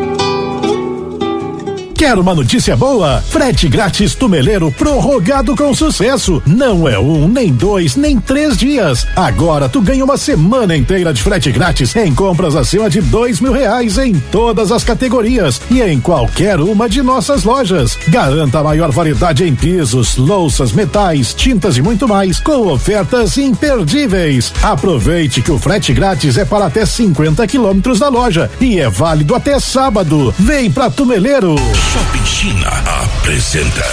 [2.01, 3.21] Quer uma notícia boa?
[3.29, 6.41] Frete grátis Tumeleiro prorrogado com sucesso.
[6.47, 9.05] Não é um, nem dois, nem três dias.
[9.15, 13.51] Agora tu ganha uma semana inteira de frete grátis em compras acima de dois mil
[13.51, 17.95] reais em todas as categorias e em qualquer uma de nossas lojas.
[18.07, 24.51] Garanta a maior variedade em pisos, louças, metais, tintas e muito mais, com ofertas imperdíveis.
[24.63, 29.35] Aproveite que o frete grátis é para até 50 quilômetros da loja e é válido
[29.35, 30.33] até sábado.
[30.39, 31.53] Vem pra Tumeleiro.
[31.91, 33.83] Shopping China apresenta.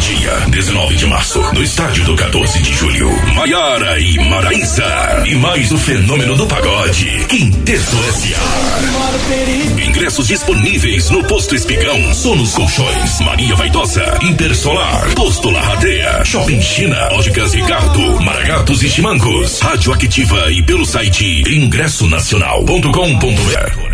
[0.00, 3.10] Dia 19 de março, no estádio do 14 de julho.
[3.34, 5.22] Maiara e Maraísa.
[5.26, 7.26] E mais o fenômeno do pagode.
[7.28, 9.84] Quinteto S.A.
[9.84, 17.52] Ingressos disponíveis no Posto Espigão, Sonos Colchões, Maria Vaidosa, Intersolar, Posto Larradeia, Shopping China, Óticas
[17.52, 23.93] Ricardo, Maragatos e Chimancos, Rádio Activa e pelo site ingressonacional.com.br.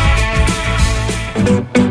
[1.43, 1.90] Thank you.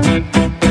[0.11, 0.70] Thank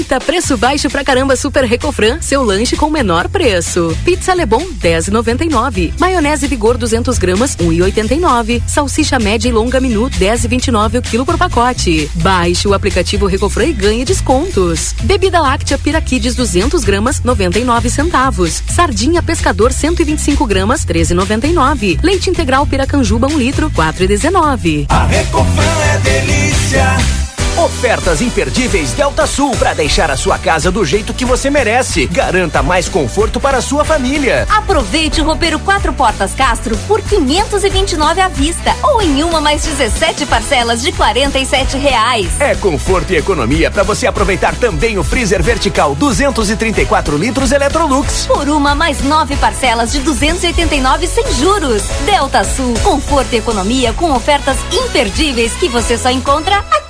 [0.00, 3.94] Quinta, preço baixo pra caramba Super Recofran, seu lanche com menor preço.
[4.02, 5.92] Pizza Lebon 10,99.
[5.98, 8.62] Maionese Vigor 200 gramas 1,89.
[8.66, 12.10] Salsicha média e longa menu 10,29 o quilo por pacote.
[12.14, 14.94] Baixe o aplicativo Recofran e ganhe descontos.
[15.02, 18.62] Bebida láctea Piraquides 200 gramas 99 centavos.
[18.70, 22.02] Sardinha Pescador 125 gramas 13,99.
[22.02, 24.86] Leite integral Piracanjuba 1 litro 4,19.
[24.88, 27.29] A Recofran é delícia.
[27.56, 32.06] Ofertas imperdíveis Delta Sul para deixar a sua casa do jeito que você merece.
[32.06, 34.46] Garanta mais conforto para a sua família.
[34.48, 40.26] Aproveite o roupeiro quatro portas Castro por 529 à vista ou em uma mais 17
[40.26, 42.28] parcelas de 47 reais.
[42.40, 48.26] É conforto e economia para você aproveitar também o freezer vertical 234 litros Electrolux.
[48.26, 51.82] Por uma mais nove parcelas de 289 sem juros.
[52.06, 56.89] Delta Sul, conforto e economia com ofertas imperdíveis que você só encontra aqui.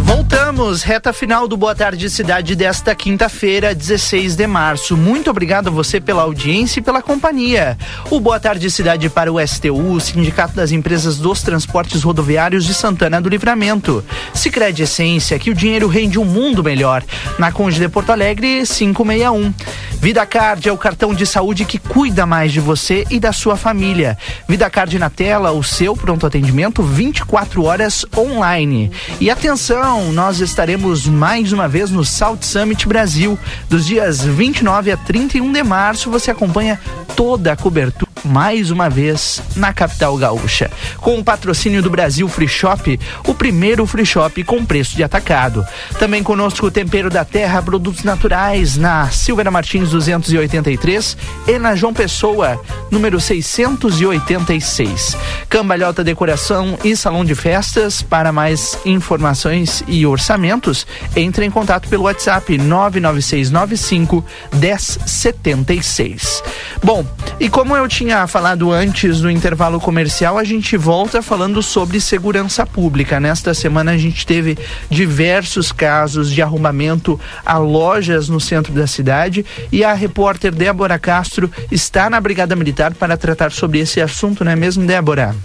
[0.09, 4.97] Voltamos, reta final do Boa Tarde Cidade desta quinta-feira, 16 de março.
[4.97, 7.77] Muito obrigado a você pela audiência e pela companhia.
[8.09, 13.21] O Boa Tarde Cidade para o STU, Sindicato das Empresas dos Transportes Rodoviários de Santana
[13.21, 14.03] do Livramento.
[14.33, 17.03] Sicredi Essência, que o dinheiro rende um mundo melhor.
[17.37, 19.53] Na Conde de Porto Alegre, 561.
[20.01, 23.57] Vida Card é o cartão de saúde que cuida mais de você e da sua
[23.57, 24.17] família.
[24.47, 28.89] Vida Card na tela, o seu pronto atendimento 24 horas online.
[29.19, 33.37] E atenção, nós estaremos mais uma vez no South Summit Brasil.
[33.69, 36.79] Dos dias 29 a 31 de março, você acompanha
[37.15, 40.69] toda a cobertura mais uma vez na capital gaúcha.
[40.97, 45.65] Com o patrocínio do Brasil Free Shop, o primeiro free shop com preço de atacado.
[45.97, 51.17] Também conosco o Tempero da Terra, produtos naturais na Silveira Martins 283
[51.47, 52.59] e na João Pessoa,
[52.91, 55.17] número 686.
[55.47, 58.01] Cambalhota Decoração e Salão de Festas.
[58.01, 60.85] Para mais informações e orçamentos,
[61.15, 66.43] entre em contato pelo WhatsApp 99695 1076.
[66.83, 67.05] Bom,
[67.39, 72.65] e como eu tinha falado antes do intervalo comercial, a gente volta falando sobre segurança
[72.65, 73.19] pública.
[73.19, 74.57] Nesta semana a gente teve
[74.89, 81.51] diversos casos de arrombamento a lojas no centro da cidade e a repórter Débora Castro
[81.71, 85.35] está na Brigada Militar para tratar sobre esse assunto, não é mesmo, Débora?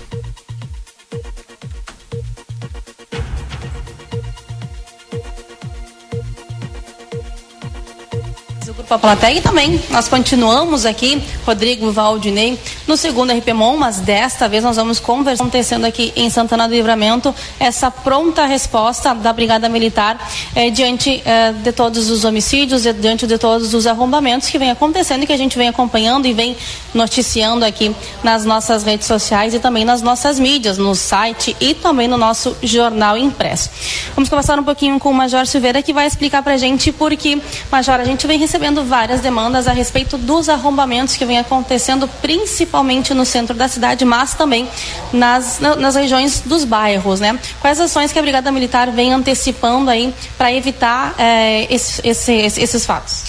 [8.99, 14.49] Para a plateia e também nós continuamos aqui, Rodrigo Valdinei, no segundo RPMON, mas desta
[14.49, 19.69] vez nós vamos conversar acontecendo aqui em Santana do Livramento essa pronta resposta da Brigada
[19.69, 24.71] Militar eh, diante eh, de todos os homicídios, diante de todos os arrombamentos que vem
[24.71, 26.57] acontecendo e que a gente vem acompanhando e vem
[26.93, 32.07] noticiando aqui nas nossas redes sociais e também nas nossas mídias, no site e também
[32.07, 33.71] no nosso jornal impresso.
[34.15, 37.15] Vamos conversar um pouquinho com o Major Silveira que vai explicar para a gente por
[37.17, 37.41] que,
[37.73, 43.13] Major, a gente vem recebendo várias demandas a respeito dos arrombamentos que vem acontecendo, principalmente
[43.15, 44.69] no centro da cidade, mas também
[45.13, 47.39] nas, nas regiões dos bairros, né?
[47.61, 52.87] Quais ações que a Brigada Militar vem antecipando aí para evitar é, esse, esse, esses
[52.87, 53.25] fatos?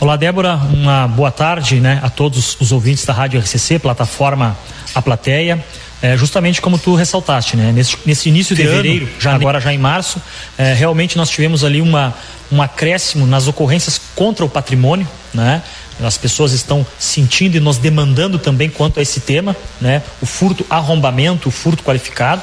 [0.00, 0.56] Olá, Débora.
[0.72, 4.56] Uma boa tarde né, a todos os ouvintes da Rádio RCC, plataforma
[4.94, 5.62] A Plateia.
[6.02, 7.72] É, justamente como tu ressaltaste, né?
[7.72, 10.20] Nesse, nesse início de fevereiro, já, agora já em março,
[10.56, 12.14] é, realmente nós tivemos ali uma,
[12.50, 15.62] um acréscimo nas ocorrências contra o patrimônio, né?
[16.02, 20.02] As pessoas estão sentindo e nos demandando também quanto a esse tema, né?
[20.22, 22.42] O furto arrombamento, o furto qualificado.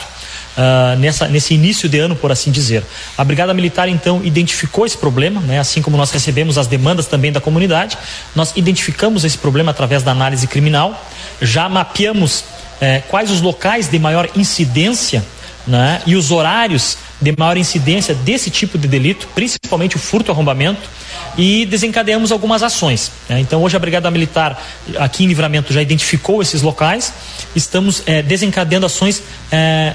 [0.58, 2.84] Uh, nessa, nesse início de ano, por assim dizer.
[3.16, 5.60] A Brigada Militar, então, identificou esse problema, né?
[5.60, 7.96] assim como nós recebemos as demandas também da comunidade,
[8.36, 11.00] nós identificamos esse problema através da análise criminal,
[11.40, 12.44] já mapeamos
[12.82, 15.24] eh, quais os locais de maior incidência
[15.68, 16.02] né?
[16.06, 20.90] e os horários de maior incidência desse tipo de delito, principalmente o furto arrombamento,
[21.38, 23.12] e desencadeamos algumas ações.
[23.28, 23.40] Né?
[23.40, 24.62] Então, hoje a Brigada Militar
[24.98, 27.14] aqui em Livramento já identificou esses locais,
[27.56, 29.22] estamos é, desencadeando ações
[29.52, 29.94] é,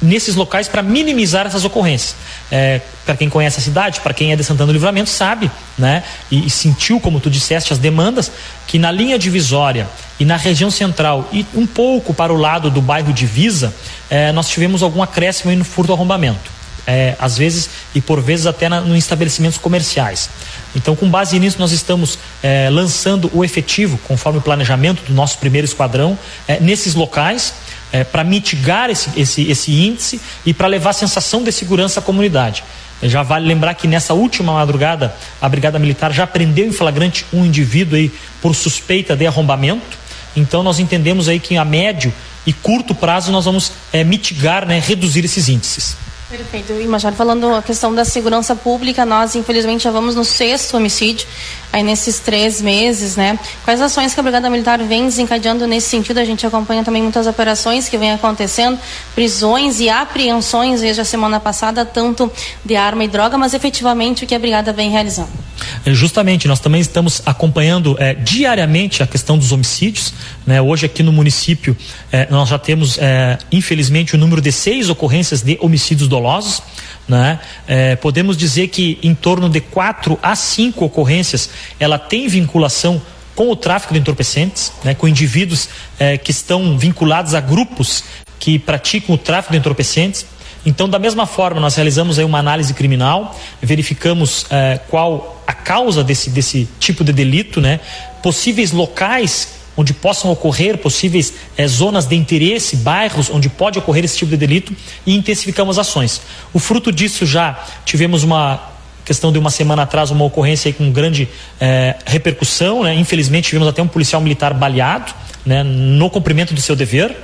[0.00, 2.14] nesses locais para minimizar essas ocorrências.
[2.50, 6.02] É, para quem conhece a cidade, para quem é de Santana do Livramento, sabe, né?
[6.30, 8.30] E, e, sentiu, como tu disseste, as demandas,
[8.66, 9.88] que na linha divisória
[10.20, 13.74] e na região central e um pouco para o lado do bairro Divisa,
[14.10, 16.58] é, nós tivemos algum acréscimo no furto arrombamento
[16.88, 20.30] é, às vezes e por vezes até em estabelecimentos comerciais.
[20.74, 25.36] Então, com base nisso, nós estamos é, lançando o efetivo, conforme o planejamento do nosso
[25.36, 26.18] primeiro esquadrão,
[26.48, 27.52] é, nesses locais,
[27.92, 32.02] é, para mitigar esse, esse, esse índice e para levar a sensação de segurança à
[32.02, 32.64] comunidade.
[33.02, 37.44] Já vale lembrar que nessa última madrugada, a Brigada Militar já prendeu em flagrante um
[37.44, 38.10] indivíduo aí
[38.42, 39.96] por suspeita de arrombamento.
[40.36, 42.12] Então nós entendemos aí que a médio
[42.44, 45.96] e curto prazo nós vamos é, mitigar, né, reduzir esses índices.
[46.28, 46.74] Perfeito.
[46.74, 51.26] E Major, falando a questão da segurança pública, nós infelizmente já vamos no sexto homicídio
[51.72, 53.38] aí nesses três meses, né?
[53.64, 56.18] Quais ações que a Brigada Militar vem desencadeando nesse sentido?
[56.18, 58.78] A gente acompanha também muitas operações que vêm acontecendo,
[59.14, 62.30] prisões e apreensões desde a semana passada, tanto
[62.64, 65.48] de arma e droga, mas efetivamente o que a Brigada vem realizando.
[65.84, 70.14] É, justamente, nós também estamos acompanhando é, diariamente a questão dos homicídios.
[70.46, 70.60] Né?
[70.60, 71.76] Hoje aqui no município
[72.12, 76.62] é, nós já temos, é, infelizmente, o número de seis ocorrências de homicídios dolosos.
[77.08, 77.40] Né?
[77.66, 81.48] É, podemos dizer que em torno de quatro a cinco ocorrências
[81.80, 83.00] ela tem vinculação
[83.34, 84.94] com o tráfico de entorpecentes, né?
[84.94, 85.68] com indivíduos
[85.98, 88.04] é, que estão vinculados a grupos
[88.38, 90.26] que praticam o tráfico de entorpecentes.
[90.66, 96.04] Então, da mesma forma, nós realizamos aí uma análise criminal, verificamos é, qual a causa
[96.04, 97.80] desse, desse tipo de delito, né?
[98.22, 104.18] possíveis locais onde possam ocorrer possíveis eh, zonas de interesse, bairros onde pode ocorrer esse
[104.18, 104.74] tipo de delito
[105.06, 106.20] e intensificamos ações.
[106.52, 108.60] O fruto disso já tivemos uma
[109.04, 111.28] questão de uma semana atrás uma ocorrência com grande
[111.60, 112.92] eh, repercussão, né?
[112.92, 115.14] infelizmente tivemos até um policial militar baleado
[115.46, 115.62] né?
[115.62, 117.16] no cumprimento do seu dever.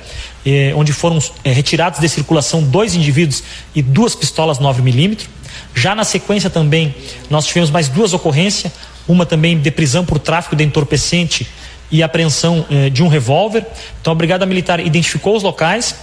[0.45, 5.27] Eh, onde foram retirados de circulação dois indivíduos e duas pistolas 9mm.
[5.73, 6.95] Já na sequência também,
[7.29, 8.71] nós tivemos mais duas ocorrências,
[9.07, 11.47] uma também de prisão por tráfico de entorpecente
[11.91, 13.65] e apreensão eh, de um revólver.
[14.01, 15.95] Então a Brigada Militar identificou os locais,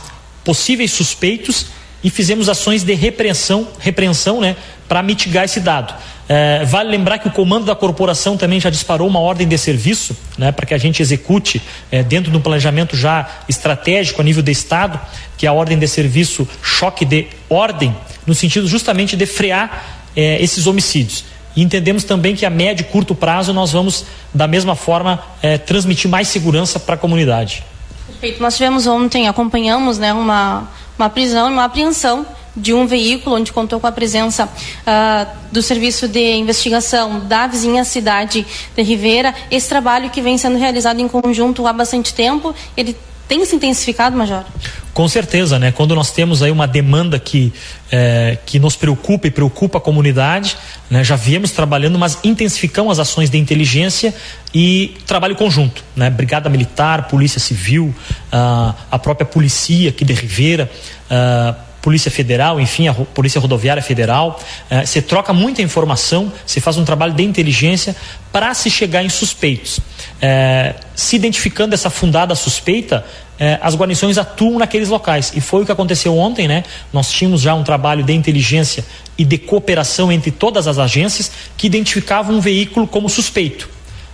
[0.44, 1.66] possíveis suspeitos
[2.02, 4.56] e fizemos ações de repreensão, repreensão né,
[4.88, 5.94] para mitigar esse dado.
[6.28, 10.16] É, vale lembrar que o comando da corporação também já disparou uma ordem de serviço
[10.38, 11.60] né, para que a gente execute
[11.90, 14.98] é, dentro de um planejamento já estratégico a nível de Estado,
[15.36, 17.94] que é a ordem de serviço choque de ordem,
[18.26, 21.24] no sentido justamente de frear é, esses homicídios.
[21.55, 25.59] E entendemos também que a médio e curto prazo nós vamos, da mesma forma, é,
[25.59, 27.65] transmitir mais segurança para a comunidade.
[28.07, 28.43] Perfeito.
[28.43, 30.69] Nós tivemos ontem, acompanhamos né, uma,
[30.99, 35.62] uma prisão e uma apreensão de um veículo onde contou com a presença uh, do
[35.62, 38.47] serviço de investigação da vizinha cidade
[38.77, 39.35] de Ribeira.
[39.51, 42.97] Esse trabalho que vem sendo realizado em conjunto há bastante tempo, ele
[43.32, 44.44] tem se intensificado, Major?
[44.92, 45.72] Com certeza, né?
[45.72, 47.50] Quando nós temos aí uma demanda que,
[47.90, 50.54] é, que nos preocupa e preocupa a comunidade,
[50.90, 51.02] né?
[51.02, 54.14] já viemos trabalhando, mas intensificamos as ações de inteligência
[54.52, 56.10] e trabalho conjunto, né?
[56.10, 60.70] Brigada Militar, Polícia Civil, uh, a própria polícia aqui de Ribeira,
[61.10, 64.40] uh, Polícia Federal, enfim, a Polícia Rodoviária Federal.
[64.70, 67.96] Eh, você troca muita informação, você faz um trabalho de inteligência
[68.30, 69.80] para se chegar em suspeitos.
[70.24, 73.05] Eh, se identificando essa fundada suspeita,
[73.40, 75.32] eh, as guarnições atuam naqueles locais.
[75.35, 76.62] E foi o que aconteceu ontem, né?
[76.93, 78.85] Nós tínhamos já um trabalho de inteligência
[79.19, 83.69] e de cooperação entre todas as agências que identificavam um veículo como suspeito.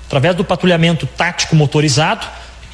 [0.06, 2.26] Através do patrulhamento tático motorizado,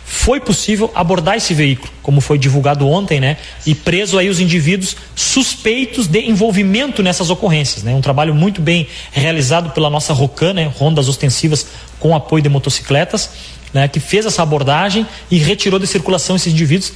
[0.05, 3.39] foi possível abordar esse veículo, como foi divulgado ontem, né?
[3.66, 7.94] E preso aí os indivíduos suspeitos de envolvimento nessas ocorrências, né?
[7.94, 10.70] Um trabalho muito bem realizado pela nossa ROCAN, né?
[10.76, 11.66] Rondas ostensivas
[11.98, 13.31] com apoio de motocicletas,
[13.72, 13.89] né?
[13.89, 16.93] Que fez essa abordagem e retirou de circulação esses indivíduos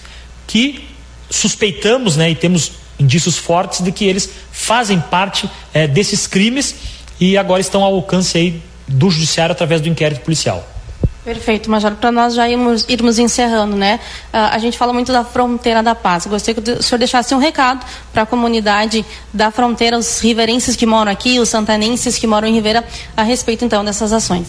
[0.46, 0.84] que
[1.30, 2.30] suspeitamos, né?
[2.30, 6.74] E temos indícios fortes de que eles fazem parte é, desses crimes
[7.18, 10.66] e agora estão ao alcance aí do judiciário através do inquérito policial.
[11.24, 11.94] Perfeito, Major.
[11.96, 14.00] Para nós já irmos, irmos encerrando, né?
[14.32, 16.26] Uh, a gente fala muito da fronteira da paz.
[16.26, 20.86] Gostaria que o senhor deixasse um recado para a comunidade da fronteira, os riverenses que
[20.86, 22.84] moram aqui, os santanenses que moram em Ribeira,
[23.16, 24.46] a respeito então dessas ações.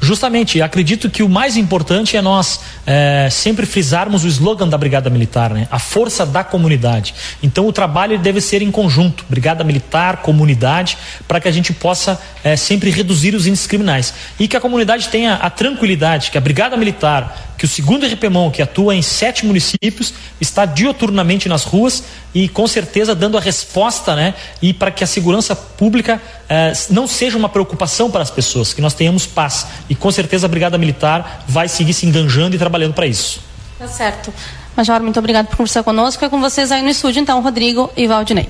[0.00, 5.10] Justamente, acredito que o mais importante é nós é, sempre frisarmos o slogan da Brigada
[5.10, 5.68] Militar, né?
[5.70, 7.14] A força da comunidade.
[7.42, 10.96] Então o trabalho deve ser em conjunto, Brigada Militar, comunidade,
[11.28, 15.08] para que a gente possa é, sempre reduzir os índices criminais e que a comunidade
[15.08, 19.46] tenha a tranquilidade que a Brigada Militar, que o segundo RPMON, que atua em sete
[19.46, 24.34] municípios, está dioturnamente nas ruas e com certeza dando a resposta, né?
[24.60, 28.80] E para que a segurança pública eh, não seja uma preocupação para as pessoas, que
[28.80, 29.66] nós tenhamos paz.
[29.88, 33.40] E com certeza a Brigada Militar vai seguir se enganjando e trabalhando para isso.
[33.78, 34.32] Tá certo.
[34.76, 36.24] Major, muito obrigado por conversar conosco.
[36.24, 38.48] É com vocês aí no estúdio, então, Rodrigo e Valdinei.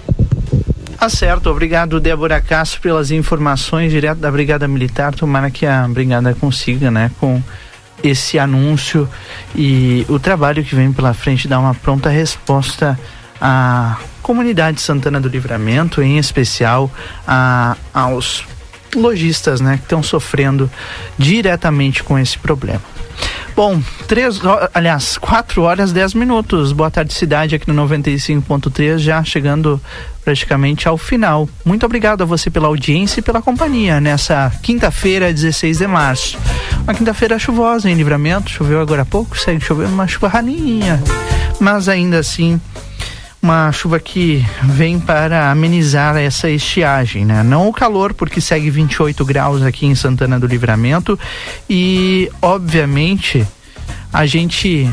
[1.02, 5.12] Tá certo, obrigado Débora Castro pelas informações direto da Brigada Militar.
[5.12, 7.42] Tomara que a Brigada consiga, né, com
[8.04, 9.08] esse anúncio
[9.52, 12.96] e o trabalho que vem pela frente dar uma pronta resposta
[13.40, 16.88] à comunidade Santana do Livramento, em especial
[17.26, 18.44] a, aos
[18.94, 20.70] lojistas, né, que estão sofrendo
[21.18, 22.82] diretamente com esse problema.
[23.54, 24.40] Bom, três,
[24.72, 26.72] aliás, 4 horas 10 minutos.
[26.72, 29.80] Boa tarde, cidade, aqui no 95.3, já chegando
[30.24, 31.48] praticamente ao final.
[31.64, 36.38] Muito obrigado a você pela audiência e pela companhia nessa quinta-feira, 16 de março.
[36.84, 41.02] Uma quinta-feira chuvosa em livramento, choveu agora há pouco, segue chovendo uma chuva raninha,
[41.60, 42.58] mas ainda assim
[43.42, 47.42] uma chuva que vem para amenizar essa estiagem, né?
[47.42, 51.18] Não o calor, porque segue 28 graus aqui em Santana do Livramento
[51.68, 53.44] e, obviamente,
[54.12, 54.88] a gente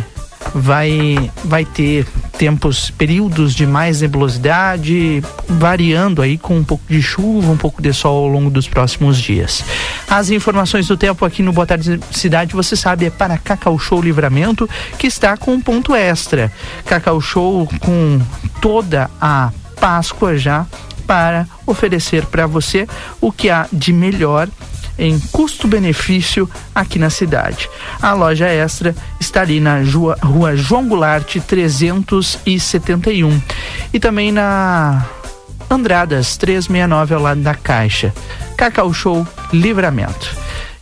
[0.54, 2.06] vai vai ter
[2.38, 7.92] tempos, períodos de mais nebulosidade, variando aí com um pouco de chuva, um pouco de
[7.92, 9.64] sol ao longo dos próximos dias.
[10.10, 14.02] As informações do tempo aqui no Boa Tarde Cidade, você sabe, é para Cacau Show
[14.02, 16.52] Livramento, que está com um ponto extra.
[16.86, 18.22] Cacau Show com
[18.62, 20.66] toda a Páscoa já
[21.06, 22.88] para oferecer para você
[23.20, 24.48] o que há de melhor
[25.00, 27.70] em custo-benefício aqui na cidade.
[28.02, 29.78] A loja extra está ali na
[30.22, 33.42] rua João Goulart 371
[33.94, 35.06] e também na
[35.72, 38.14] Andradas 369 ao lado da Caixa.
[38.58, 40.36] Cacau Show Livramento.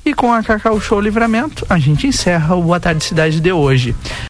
[0.06, 3.94] E com a Cacau Show Livramento, a gente encerra o Boa Tarde Cidade de hoje.